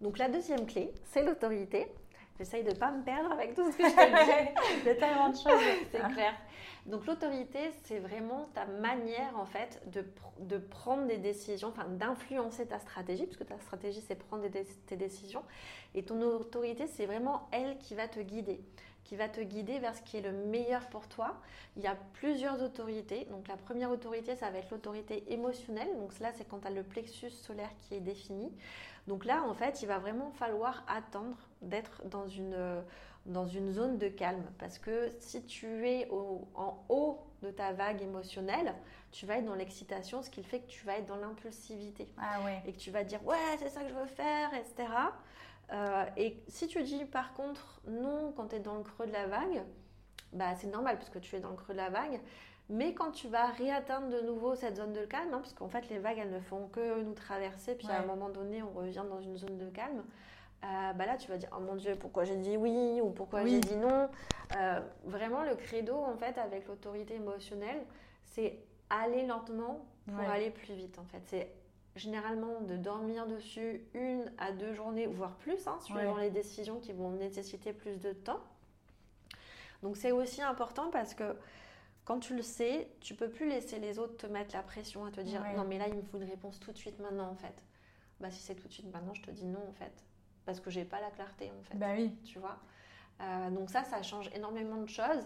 [0.00, 1.86] Donc la deuxième clé, c'est l'autorité.
[2.38, 4.50] J'essaye de ne pas me perdre avec tout ce que je te dis.
[4.82, 6.34] Il y a tellement de choses, c'est clair.
[6.86, 12.78] Donc l'autorité, c'est vraiment ta manière en fait de, prendre des décisions, enfin d'influencer ta
[12.78, 14.46] stratégie, puisque ta stratégie c'est prendre
[14.86, 15.42] tes décisions.
[15.94, 18.60] Et ton autorité, c'est vraiment elle qui va te guider
[19.06, 21.36] qui va te guider vers ce qui est le meilleur pour toi.
[21.76, 23.26] Il y a plusieurs autorités.
[23.30, 25.96] Donc la première autorité, ça va être l'autorité émotionnelle.
[25.96, 28.50] Donc là, c'est quand tu as le plexus solaire qui est défini.
[29.06, 32.82] Donc là, en fait, il va vraiment falloir attendre d'être dans une,
[33.26, 34.44] dans une zone de calme.
[34.58, 38.74] Parce que si tu es en haut de ta vague émotionnelle,
[39.12, 42.08] tu vas être dans l'excitation, ce qui fait que tu vas être dans l'impulsivité.
[42.18, 42.62] Ah ouais.
[42.66, 44.88] Et que tu vas dire, ouais, c'est ça que je veux faire, etc.
[45.72, 49.12] Euh, et si tu dis par contre non quand tu es dans le creux de
[49.12, 49.64] la vague,
[50.32, 52.20] bah, c'est normal parce que tu es dans le creux de la vague.
[52.68, 55.88] Mais quand tu vas réatteindre de nouveau cette zone de calme, hein, parce qu'en fait
[55.88, 59.04] les vagues elles ne font que nous traverser, puis à un moment donné on revient
[59.08, 60.04] dans une zone de calme,
[60.66, 63.46] euh, bah là tu vas dire oh mon dieu pourquoi j'ai dit oui ou pourquoi
[63.46, 64.08] j'ai dit non?
[64.56, 67.84] Euh, vraiment le credo en fait avec l'autorité émotionnelle,
[68.24, 68.58] c'est
[68.90, 71.22] aller lentement pour aller plus vite en fait.
[71.26, 71.52] C'est
[71.94, 76.92] généralement de dormir dessus une à deux journées, voire plus, hein, suivant les décisions qui
[76.92, 78.40] vont nécessiter plus de temps.
[79.82, 81.36] Donc c'est aussi important parce que
[82.04, 85.10] quand tu le sais, tu peux plus laisser les autres te mettre la pression à
[85.10, 87.36] te dire non mais là il me faut une réponse tout de suite maintenant en
[87.36, 87.54] fait.
[88.20, 89.92] Bah si c'est tout de suite maintenant, je te dis non en fait
[90.46, 91.76] parce que j'ai pas la clarté en fait.
[91.76, 92.16] Bah oui.
[92.24, 92.56] Tu vois?
[93.20, 95.24] Euh, donc ça, ça change énormément de choses.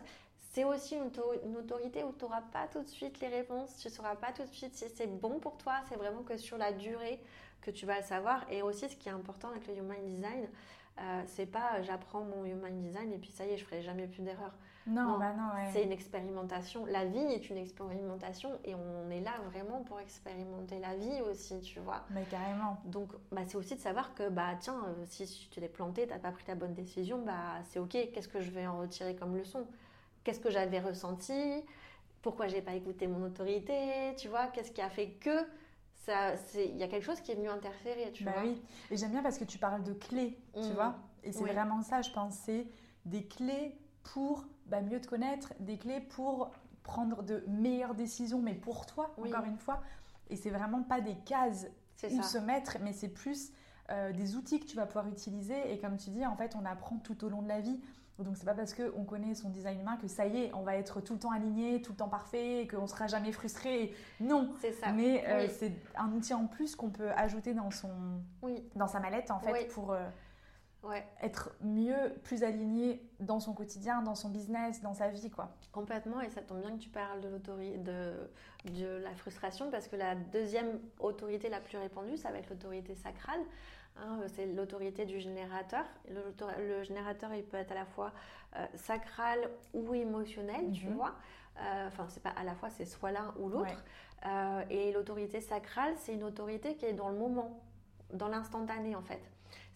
[0.53, 3.93] C'est aussi une, autorité où tu n'auras pas tout de suite les réponses, tu ne
[3.93, 6.73] sauras pas tout de suite si c'est bon pour toi, c'est vraiment que sur la
[6.73, 7.21] durée
[7.61, 8.45] que tu vas le savoir.
[8.51, 10.49] Et aussi, ce qui est important avec le Human Design,
[10.99, 13.83] euh, c'est pas euh, j'apprends mon Human Design et puis ça y est, je ferai
[13.83, 14.55] jamais plus d'erreurs.
[14.87, 16.87] Non, bah non c'est une expérimentation.
[16.87, 21.61] La vie est une expérimentation et on est là vraiment pour expérimenter la vie aussi,
[21.61, 22.05] tu vois.
[22.11, 22.81] Mais carrément.
[22.87, 26.13] Donc, bah, c'est aussi de savoir que, bah, tiens, euh, si tu t'es planté, tu
[26.13, 29.15] n'as pas pris la bonne décision, bah, c'est ok, qu'est-ce que je vais en retirer
[29.15, 29.67] comme leçon?
[30.25, 31.65] Qu'est-ce que j'avais ressenti,
[32.23, 35.47] pourquoi j'ai pas écouté mon autorité, tu vois, qu'est-ce qui a fait que
[35.95, 38.43] ça, il y a quelque chose qui est venu interférer, tu bah vois.
[38.43, 40.73] Oui, et j'aime bien parce que tu parles de clés, tu mmh.
[40.73, 42.67] vois, et c'est vraiment ça, je pense, c'est
[43.05, 46.51] des clés pour bah, mieux te connaître, des clés pour
[46.83, 49.83] prendre de meilleures décisions, mais pour toi, encore une fois.
[50.29, 51.67] Et c'est vraiment pas des cases
[52.11, 53.53] où se mettre, mais c'est plus
[53.91, 55.73] euh, des outils que tu vas pouvoir utiliser.
[55.73, 57.81] Et comme tu dis, en fait, on apprend tout au long de la vie.
[58.23, 60.77] Donc c'est pas parce qu'on connaît son design humain que ça y est, on va
[60.77, 63.95] être tout le temps aligné, tout le temps parfait, qu'on sera jamais frustré.
[64.21, 64.53] Non.
[64.61, 64.93] C'est ça.
[64.93, 67.89] Mais euh, c'est un outil en plus qu'on peut ajouter dans son,
[68.75, 70.07] dans sa mallette en fait pour euh,
[70.83, 71.07] ouais.
[71.23, 75.51] être mieux, plus aligné dans son quotidien, dans son business, dans sa vie quoi.
[75.73, 76.21] Complètement.
[76.21, 78.13] Et ça tombe bien que tu parles de l'autorité, de,
[78.73, 82.95] de la frustration parce que la deuxième autorité la plus répandue, ça va être l'autorité
[82.95, 83.41] sacrale.
[83.97, 85.85] Hein, c'est l'autorité du générateur.
[86.09, 88.13] Le, générateur, il peut être à la fois
[88.57, 89.39] euh, sacral
[89.75, 90.95] ou émotionnel, tu mhm.
[90.95, 91.15] vois.
[91.59, 93.85] Euh, enfin, c'est pas à la fois, c'est soit l'un ou l'autre.
[94.27, 97.61] Euh, et l'autorité sacrale, c'est une autorité qui est dans le moment,
[98.13, 99.21] dans l'instantané, en fait.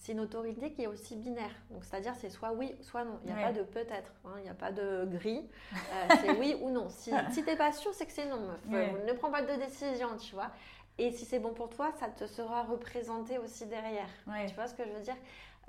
[0.04, 1.54] C'est une autorité qui est aussi binaire.
[1.70, 3.18] Donc, c'est-à-dire, c'est soit oui, soit non.
[3.24, 4.12] Il n'y a pas de peut-être.
[4.26, 4.34] Hein.
[4.36, 5.48] Il n'y a pas de gris.
[6.20, 6.90] c'est oui ou non.
[6.90, 8.38] Si, si tu n'es pas sûr, c'est que c'est non,
[8.68, 10.50] Ne prends pas de décision, tu vois.
[10.98, 14.10] Et si c'est bon pour toi, ça te sera représenté aussi derrière.
[14.46, 15.16] Tu vois ce que je veux dire?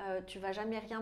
[0.01, 1.01] Euh, tu vas jamais rien,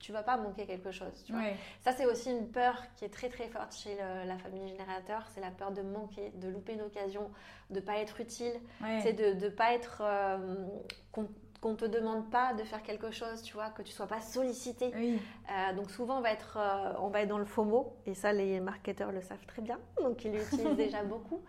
[0.00, 1.22] tu vas pas manquer quelque chose.
[1.24, 1.42] Tu vois
[1.82, 5.24] Ça, c'est aussi une peur qui est très très forte chez la famille générateur.
[5.32, 7.30] C'est la peur de manquer, de louper une occasion,
[7.70, 8.54] de pas être utile,
[9.02, 10.66] c'est de ne pas être euh,
[11.62, 14.20] qu'on ne te demande pas de faire quelque chose, tu vois, que tu sois pas
[14.20, 14.92] sollicité.
[14.94, 16.58] Euh, donc souvent on va être,
[17.00, 20.24] on va être dans le FOMO et ça les marketeurs le savent très bien, donc
[20.24, 21.40] ils l'utilisent déjà beaucoup.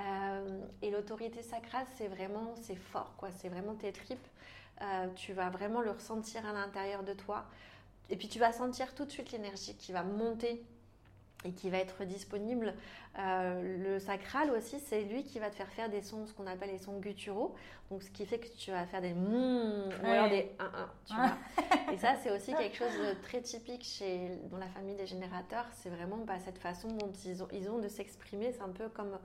[0.00, 3.30] Euh, et l'autorité sacrale, c'est vraiment, c'est fort, quoi.
[3.30, 4.26] C'est vraiment tes tripes.
[4.82, 7.44] Euh, tu vas vraiment le ressentir à l'intérieur de toi.
[8.10, 10.64] Et puis tu vas sentir tout de suite l'énergie qui va monter
[11.44, 12.74] et qui va être disponible.
[13.18, 16.46] Euh, le sacral aussi, c'est lui qui va te faire faire des sons, ce qu'on
[16.46, 17.54] appelle les sons gutturaux.
[17.90, 20.70] Donc, ce qui fait que tu vas faire des mmm ou alors des 1 1
[21.06, 21.92] tu vois.
[21.92, 25.66] Et ça, c'est aussi quelque chose de très typique chez, dans la famille des générateurs.
[25.74, 28.52] C'est vraiment bah, cette façon dont ils ont, ils ont de s'exprimer.
[28.52, 29.18] C'est un peu comme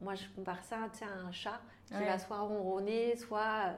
[0.00, 3.74] moi, je compare ça à un chat qui va soit ronronner, soit.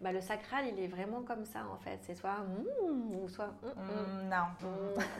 [0.00, 1.98] Bah, le sacral, il est vraiment comme ça en fait.
[2.02, 4.28] C'est soit mm, ou soit mm, mm.
[4.28, 4.70] non.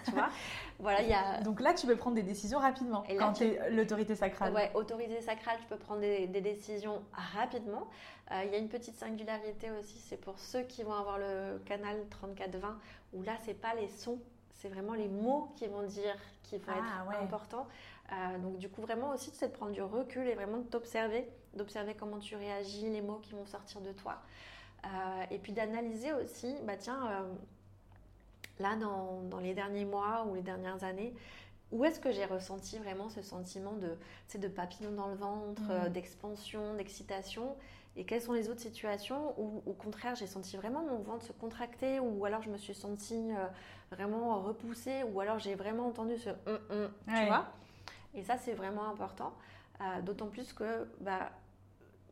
[0.05, 0.29] tu vois
[0.79, 1.41] Voilà, il y a.
[1.41, 4.53] Donc là, tu peux prendre des décisions rapidement Et quand tu es l'autorité sacrale.
[4.53, 7.87] Ouais, autorité sacrale, tu peux prendre des, décisions rapidement.
[8.31, 11.59] Euh, il y a une petite singularité aussi, c'est pour ceux qui vont avoir le
[11.67, 12.79] canal 3420
[13.13, 14.21] où là, c'est pas les sons,
[14.55, 17.67] c'est vraiment les mots qui vont dire qui vont ah, être importants.
[18.13, 21.29] Euh, donc du coup vraiment aussi c'est de prendre du recul et vraiment de t'observer,
[21.55, 24.21] d'observer comment tu réagis, les mots qui vont sortir de toi.
[24.85, 24.89] Euh,
[25.31, 27.33] et puis d'analyser aussi, bah tiens, euh,
[28.59, 31.15] là dans, dans, les derniers mois ou les dernières années,
[31.73, 33.97] où est-ce que j'ai ressenti vraiment ce sentiment de,
[34.39, 35.89] de papillon dans le ventre, mmh.
[35.91, 37.57] d'expansion, d'excitation?
[37.97, 41.33] Et quelles sont les autres situations où, au contraire, j'ai senti vraiment mon ventre se
[41.33, 43.31] contracter, ou alors je me suis sentie
[43.91, 47.47] vraiment repoussée, ou alors j'ai vraiment entendu ce hum, hum tu vois?
[48.15, 49.33] Et ça, c'est vraiment important.
[49.81, 51.31] Euh, d'autant plus que bah,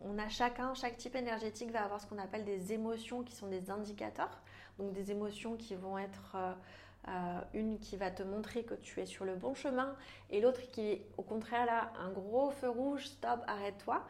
[0.05, 3.49] on a chacun, chaque type énergétique va avoir ce qu'on appelle des émotions qui sont
[3.49, 4.41] des indicateurs.
[4.79, 6.53] Donc des émotions qui vont être euh,
[7.09, 9.97] euh, une qui va te montrer que tu es sur le bon chemin
[10.31, 14.07] et l'autre qui, au contraire, là, un gros feu rouge, stop, arrête-toi.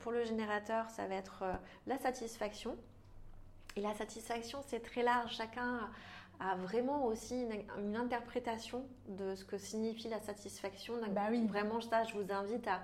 [0.00, 1.44] pour le générateur, ça va être
[1.86, 2.76] la satisfaction.
[3.76, 5.34] Et la satisfaction, c'est très large.
[5.34, 5.90] Chacun
[6.40, 7.46] a vraiment aussi
[7.78, 10.94] une, interprétation de ce que signifie la satisfaction.
[11.10, 11.46] bah oui.
[11.46, 12.80] Vraiment, ça, je vous invite à,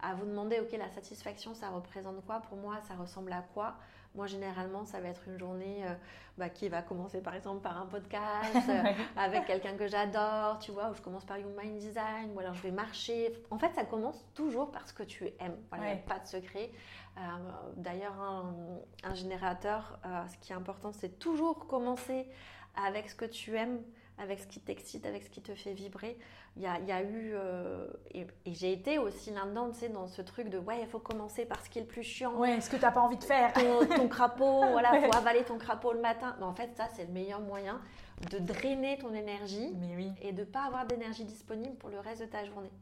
[0.00, 2.40] à, vous demander, ok, la satisfaction, ça représente quoi?
[2.40, 3.74] Pour moi, ça ressemble à quoi?
[4.14, 5.94] Moi, généralement, ça va être une journée euh,
[6.38, 8.82] bah, qui va commencer par exemple par un podcast euh,
[9.16, 12.62] avec quelqu'un que j'adore, tu vois, où je commence par Human Design, ou alors je
[12.62, 13.32] vais marcher.
[13.50, 15.56] En fait, ça commence toujours parce que tu aimes.
[15.70, 16.70] Voilà, pas de secret.
[17.16, 17.20] Euh,
[17.76, 18.54] d'ailleurs, un,
[19.02, 22.28] un, générateur, ce qui est important, c'est toujours commencer
[22.76, 23.80] avec ce que tu aimes,
[24.18, 26.16] avec ce qui t'excite, avec ce qui te fait vibrer.
[26.56, 29.88] Il y a, il y a eu, euh, et, j'ai été aussi là-dedans, tu sais,
[29.88, 32.34] dans ce truc de ouais, il faut commencer par ce qui est le plus chiant.
[32.36, 33.52] Ouais, ce que tu n'as pas envie de faire.
[33.52, 36.36] Ton, crapaud, voilà, il faut avaler ton crapaud le matin.
[36.38, 37.80] Mais en fait, ça, c'est le meilleur moyen
[38.30, 40.12] de drainer ton énergie Mais oui.
[40.22, 42.72] et de ne pas avoir d'énergie disponible pour le reste de ta journée.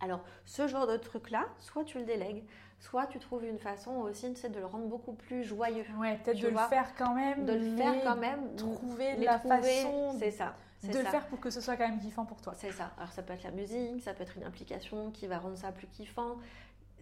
[0.00, 2.44] Alors, ce genre de truc-là, soit tu le délègues,
[2.82, 5.84] soit tu trouves une façon aussi de le rendre beaucoup plus joyeux.
[5.98, 7.44] Ouais, peut-être de le faire quand même.
[7.44, 8.56] De le faire quand même.
[8.56, 10.16] Trouver la façon.
[10.18, 10.54] C'est ça.
[10.82, 12.54] De le faire pour que ce soit quand même kiffant pour toi.
[12.56, 12.90] C'est ça.
[12.98, 15.70] Alors ça peut être la musique, ça peut être une application qui va rendre ça
[15.70, 16.36] plus kiffant.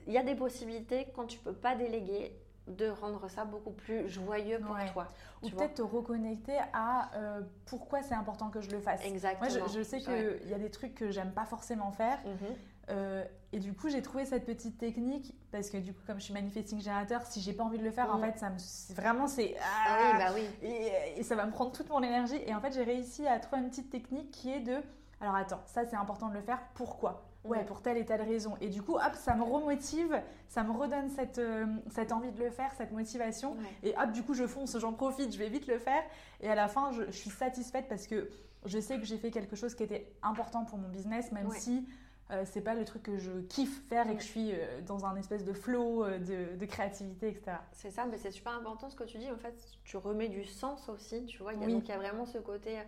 [0.06, 2.32] Il y a des possibilités quand tu peux pas déléguer
[2.66, 5.08] de rendre ça beaucoup plus joyeux pour toi.
[5.42, 9.04] Ou peut-être te reconnecter à euh, pourquoi c'est important que je le fasse.
[9.04, 9.50] Exactement.
[9.50, 12.18] Moi, je, sais qu'il y a des trucs que j'aime pas forcément faire.
[12.24, 12.56] Mhm.
[12.88, 16.24] Euh, et du coup, j'ai trouvé cette petite technique parce que du coup, comme je
[16.24, 19.26] suis manifesting générateur, si j'ai pas envie de le faire, en fait, ça me, vraiment,
[19.26, 20.68] c'est ah, oui, bah oui.
[21.16, 22.40] Et, ça va me prendre toute mon énergie.
[22.46, 24.76] Et en fait, j'ai réussi à trouver une petite technique qui est de,
[25.20, 26.60] alors attends, ça c'est important de le faire.
[26.74, 27.26] Pourquoi?
[27.42, 27.66] Ouais, mm.
[27.66, 28.56] pour telle et telle raison.
[28.60, 32.38] Et du coup, hop, ça me remotive, ça me redonne cette, euh, cette envie de
[32.38, 33.56] le faire, cette motivation.
[33.82, 36.02] Et hop, du coup, je fonce, j'en profite, je vais vite le faire.
[36.40, 38.28] Et à la fin, je, suis satisfaite parce que
[38.66, 41.86] je sais que j'ai fait quelque chose qui était important pour mon business, même si
[42.30, 45.04] euh, c'est pas le truc que je kiffe faire et que je suis euh, dans
[45.04, 46.18] un espèce de flow euh,
[46.56, 47.56] de, créativité, etc.
[47.72, 49.30] C'est ça, mais c'est super important ce que tu dis.
[49.30, 49.54] En fait,
[49.84, 51.54] tu remets du sens aussi, tu vois.
[51.54, 52.78] Il y a, Donc, il y a vraiment ce côté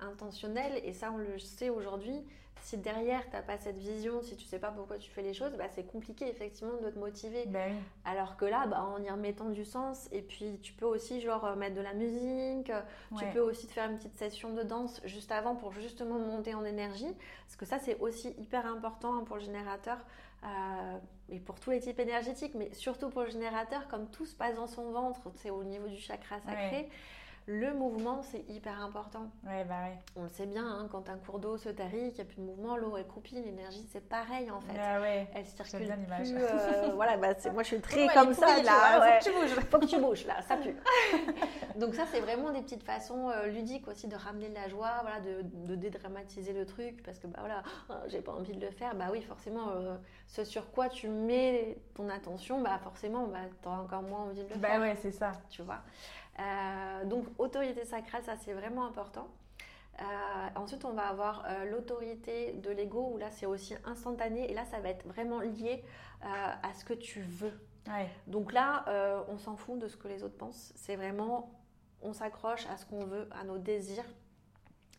[0.00, 2.22] intentionnel et ça, on le sait aujourd'hui
[2.62, 5.34] si derrière tu n'as pas cette vision, si tu sais pas pourquoi tu fais les
[5.34, 7.46] choses, bah, c'est compliqué effectivement de te motiver.
[7.46, 7.60] Bah
[8.04, 11.44] Alors que là, bah, en y remettant du sens, et puis tu peux aussi genre
[11.44, 12.72] euh, mettre de la musique,
[13.18, 16.54] tu peux aussi te faire une petite session de danse juste avant pour justement monter
[16.54, 17.12] en énergie,
[17.44, 19.98] parce que ça c'est aussi hyper important hein, pour le générateur.
[20.44, 20.98] Euh,
[21.28, 24.54] et pour tous les types énergétiques, mais surtout pour le générateur, comme tout se passe
[24.54, 26.88] dans son ventre, c'est au niveau du chakra sacré,
[27.48, 29.30] le mouvement, c'est hyper important.
[29.44, 29.96] Ouais, bah ouais.
[30.16, 32.38] On le sait bien, hein, quand un cours d'eau se tarit, qu'il n'y a plus
[32.38, 34.74] de mouvement, l'eau est croupie, l'énergie, c'est pareil en fait.
[34.76, 35.28] Ah ouais.
[35.32, 36.34] Elle circule plus.
[36.34, 38.60] Euh, voilà, bah, moi je suis très comme ça.
[38.64, 39.64] là, faut que tu bouges.
[39.70, 40.74] faut que tu bouges, là, ça pue.
[41.76, 44.98] Donc ça, c'est vraiment des petites façons euh, ludiques aussi de ramener de la joie,
[45.02, 48.64] voilà, de, de dédramatiser le truc, parce que bah voilà, oh, j'ai pas envie de
[48.64, 48.96] le faire.
[48.96, 53.68] Bah oui, forcément, euh, ce sur quoi tu mets ton attention, bah forcément, bah, tu
[53.68, 54.80] auras encore moins envie de le bah faire.
[54.80, 55.30] Bah ouais, c'est ça.
[55.48, 55.82] Tu vois.
[56.38, 59.28] Euh, donc autorité sacrale, ça c'est vraiment important.
[60.00, 60.04] Euh,
[60.56, 64.64] ensuite, on va avoir euh, l'autorité de l'ego, où là c'est aussi instantané, et là
[64.66, 65.84] ça va être vraiment lié
[66.22, 67.52] à ce que tu veux.
[68.26, 68.84] Donc là,
[69.28, 70.72] on s'en fout de ce que les autres pensent.
[70.74, 71.52] C'est vraiment,
[72.02, 74.06] on s'accroche à ce qu'on veut, à nos désirs.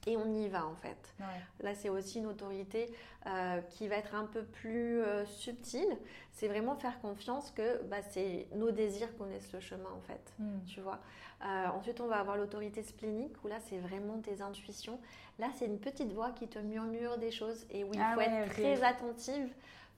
[0.07, 1.13] Et on y va en fait.
[1.59, 2.89] Là, c'est aussi une autorité
[3.25, 5.97] euh, qui va être un peu plus euh, subtile.
[6.31, 10.33] C'est vraiment faire confiance que bah, c'est nos désirs connaissent le chemin en fait.
[10.39, 10.63] Hmm.
[10.65, 10.99] Tu vois.
[11.43, 14.99] Euh, ensuite, on va avoir l'autorité splénique où là, c'est vraiment tes intuitions.
[15.39, 18.21] Là, c'est une petite voix qui te murmure des choses et où il ah faut
[18.21, 19.53] être très attentive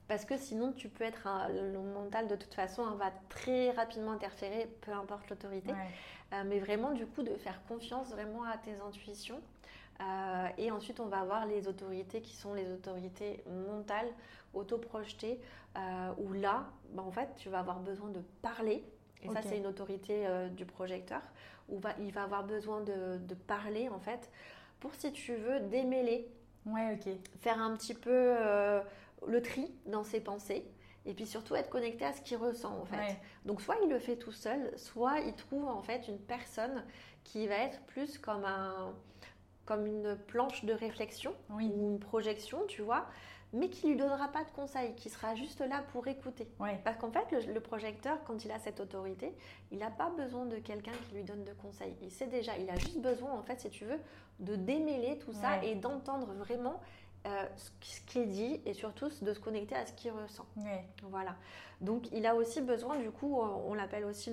[0.08, 4.10] parce que sinon tu peux être le mental de toute façon hein, va très rapidement
[4.10, 5.72] interférer peu importe l'autorité
[6.46, 9.40] mais vraiment du coup de faire confiance vraiment à tes intuitions
[10.00, 14.08] euh, et ensuite, on va avoir les autorités qui sont les autorités mentales,
[14.54, 15.40] autoprojetées,
[15.76, 18.84] euh, où là, bah, en fait, tu vas avoir besoin de parler.
[19.22, 21.20] Et ça, c'est une autorité euh, du projecteur,
[21.68, 24.30] où va, il va avoir besoin de, parler, en fait,
[24.80, 26.26] pour, si tu veux, démêler.
[26.64, 27.12] Ouais, ok.
[27.40, 28.34] Faire un petit peu
[29.26, 30.64] le tri dans ses pensées.
[31.06, 33.16] Et puis surtout être connecté à ce qu'il ressent en fait.
[33.46, 36.84] Donc soit il le fait tout seul, soit il trouve en fait une personne
[37.24, 38.94] qui va être plus comme un,
[39.70, 43.06] comme une planche de réflexion ou une projection, tu vois,
[43.52, 46.48] mais qui lui donnera pas de conseils, qui sera juste là pour écouter.
[46.82, 49.32] Parce qu'en fait, le, projecteur, quand il a cette autorité,
[49.70, 51.94] il n'a pas besoin de quelqu'un qui lui donne de conseils.
[52.02, 54.00] Il sait déjà, il a juste besoin, en fait, si tu veux,
[54.40, 56.80] de démêler tout ça et d'entendre vraiment
[57.26, 57.46] euh,
[57.82, 60.46] ce qu'il dit et surtout de se connecter à ce qu'il ressent.
[61.04, 61.36] Voilà.
[61.80, 64.32] Donc il a aussi besoin, du coup, on l'appelle aussi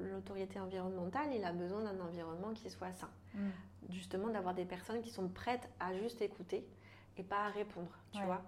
[0.00, 3.10] l'autorité environnementale, il a besoin d'un environnement qui soit sain.
[3.34, 3.50] Mm
[3.90, 6.66] justement d'avoir des personnes qui sont prêtes à juste écouter
[7.16, 8.42] et pas à répondre, tu vois.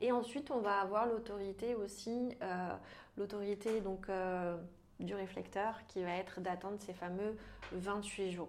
[0.00, 2.70] Et ensuite, on va avoir l'autorité aussi, euh,
[3.16, 4.56] l'autorité donc euh,
[5.00, 7.36] du réflecteur qui va être d'attendre ces fameux
[7.72, 8.48] 28 jours.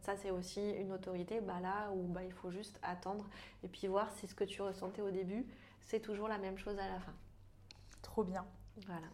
[0.00, 3.28] Ça, c'est aussi une autorité bah, là où bah, il faut juste attendre
[3.62, 5.46] et puis voir si ce que tu ressentais au début,
[5.80, 7.14] c'est toujours la même chose à la fin.
[8.02, 8.44] Trop bien.
[8.86, 9.06] Voilà.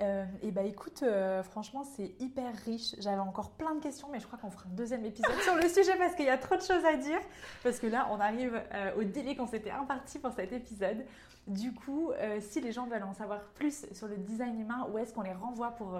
[0.00, 2.94] Euh, et bah écoute, euh, franchement, c'est hyper riche.
[2.98, 5.68] J'avais encore plein de questions, mais je crois qu'on fera un deuxième épisode sur le
[5.68, 7.20] sujet parce qu'il y a trop de choses à dire.
[7.62, 11.04] Parce que là, on arrive euh, au délai qu'on s'était imparti pour cet épisode.
[11.46, 12.10] Du coup,
[12.40, 15.32] si les gens veulent en savoir plus sur le design humain, où est-ce qu'on les
[15.32, 15.96] renvoie pour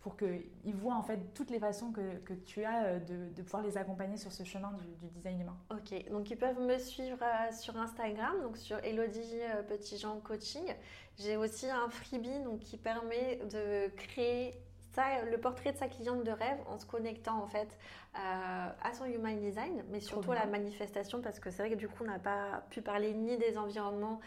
[0.00, 3.42] pour qu'ils voient en fait toutes les façons que, que tu as euh, de, de,
[3.42, 5.56] pouvoir les accompagner sur ce chemin du, design humain.
[5.70, 10.74] Ok, donc ils peuvent me suivre euh, sur Instagram, donc sur Elodie euh, Petitjean Coaching.
[11.18, 14.54] J'ai aussi un freebie donc, qui permet de créer
[14.92, 17.76] ça, le portrait de sa cliente de rêve en se connectant en fait
[18.14, 21.86] à son human design, mais surtout à la manifestation parce que c'est vrai que du
[21.86, 24.20] coup on n'a pas pu parler ni des environnements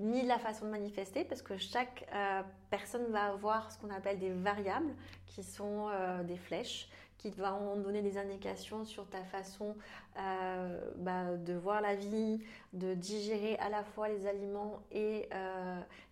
[0.00, 3.90] ni de la façon de manifester, parce que chaque euh, personne va avoir ce qu'on
[3.90, 4.92] appelle des variables,
[5.26, 6.88] qui sont euh, des flèches,
[7.20, 9.76] qui vont donner des indications sur ta façon
[10.18, 12.40] euh, bah, de voir la vie,
[12.72, 15.28] de digérer à la fois les aliments et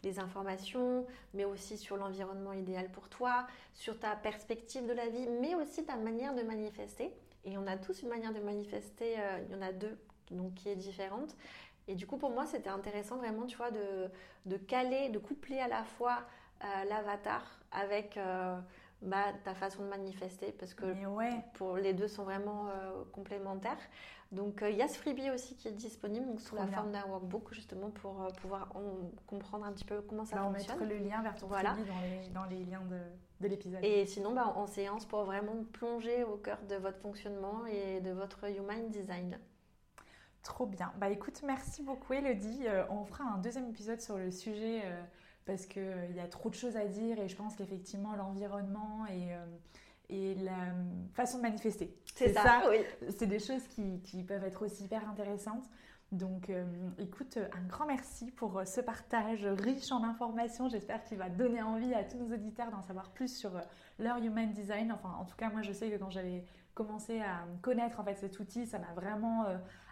[0.03, 5.27] les informations, mais aussi sur l'environnement idéal pour toi, sur ta perspective de la vie,
[5.41, 7.11] mais aussi ta manière de manifester.
[7.45, 9.97] Et on a tous une manière de manifester, il y en a deux
[10.31, 11.35] donc qui est différente.
[11.89, 14.11] Et du coup, pour moi, c'était intéressant vraiment, tu vois, de,
[14.45, 16.19] de, caler, de coupler à la fois
[16.65, 18.59] euh, l'avatar avec euh,
[19.03, 20.85] bah, ta façon de manifester, parce que
[21.55, 23.79] pour les deux sont vraiment euh, complémentaires.
[24.31, 27.05] Donc, il y a ce freebie aussi qui est disponible donc, sous la forme d'un
[27.07, 28.69] workbook, justement, pour pouvoir
[29.27, 30.77] comprendre un petit peu comment ça fonctionne.
[30.77, 31.75] On mettre le lien vers ton voilà.
[31.75, 32.99] freebie dans les, dans les liens de,
[33.41, 33.83] de l'épisode.
[33.83, 38.11] Et sinon, bah, en séance, pour vraiment plonger au cœur de votre fonctionnement et de
[38.11, 39.39] votre human design.
[40.43, 40.93] Trop bien.
[40.99, 42.67] Bah écoute, merci beaucoup Elodie.
[42.67, 45.03] Euh, on fera un deuxième épisode sur le sujet euh,
[45.49, 48.15] parce qu'il euh, il y a trop de choses à dire et je pense qu'effectivement
[48.15, 49.31] l'environnement et,
[50.15, 50.75] et la
[51.15, 51.97] façon de manifester.
[52.15, 52.77] C'est ça, oui.
[53.19, 55.65] C'est des choses qui, qui, peuvent être aussi hyper intéressantes.
[56.13, 56.51] Donc
[56.99, 60.69] écoute, un grand merci pour ce partage riche en informations.
[60.69, 63.51] J'espère qu'il va donner envie à tous nos auditeurs d'en savoir plus sur
[63.99, 64.93] leur human design.
[64.93, 66.45] Enfin, en tout cas, moi je sais que quand j'avais
[66.75, 69.45] commencé à connaître en fait cet outil, ça m'a vraiment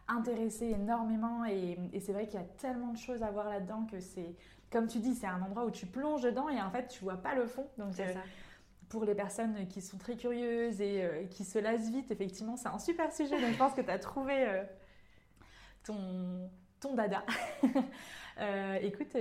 [0.09, 4.01] intéressé énormément et, c'est vrai qu'il y a tellement de choses à voir là-dedans que
[4.01, 4.35] c'est,
[4.71, 7.17] comme tu dis, c'est un endroit où tu plonges dedans et en fait tu vois
[7.17, 7.69] pas le fond.
[7.79, 8.15] Donc euh,
[8.89, 12.69] pour les personnes qui sont très curieuses et euh, qui se lassent vite, effectivement, c'est
[12.69, 13.41] un super sujet.
[13.41, 14.63] Donc je pense que tu as trouvé euh,
[15.85, 16.51] ton,
[16.81, 17.25] ton dada.
[18.39, 19.17] Euh, écoute,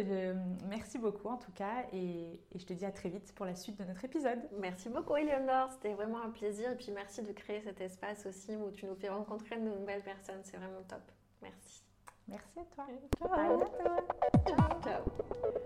[0.68, 3.80] merci beaucoup en tout cas et, je te dis à très vite pour la suite
[3.80, 4.40] de notre épisode.
[4.60, 8.58] Merci beaucoup Eleonore, c'était vraiment un plaisir et puis merci de créer cet espace aussi
[8.58, 11.00] où tu nous fais rencontrer de nouvelles personnes, c'est vraiment top.
[11.42, 11.85] Merci.
[12.28, 12.86] Merci à toi.
[13.20, 13.34] Ciao.
[13.34, 14.08] À bientôt.
[14.48, 14.82] Ciao.
[14.84, 15.62] Ciao.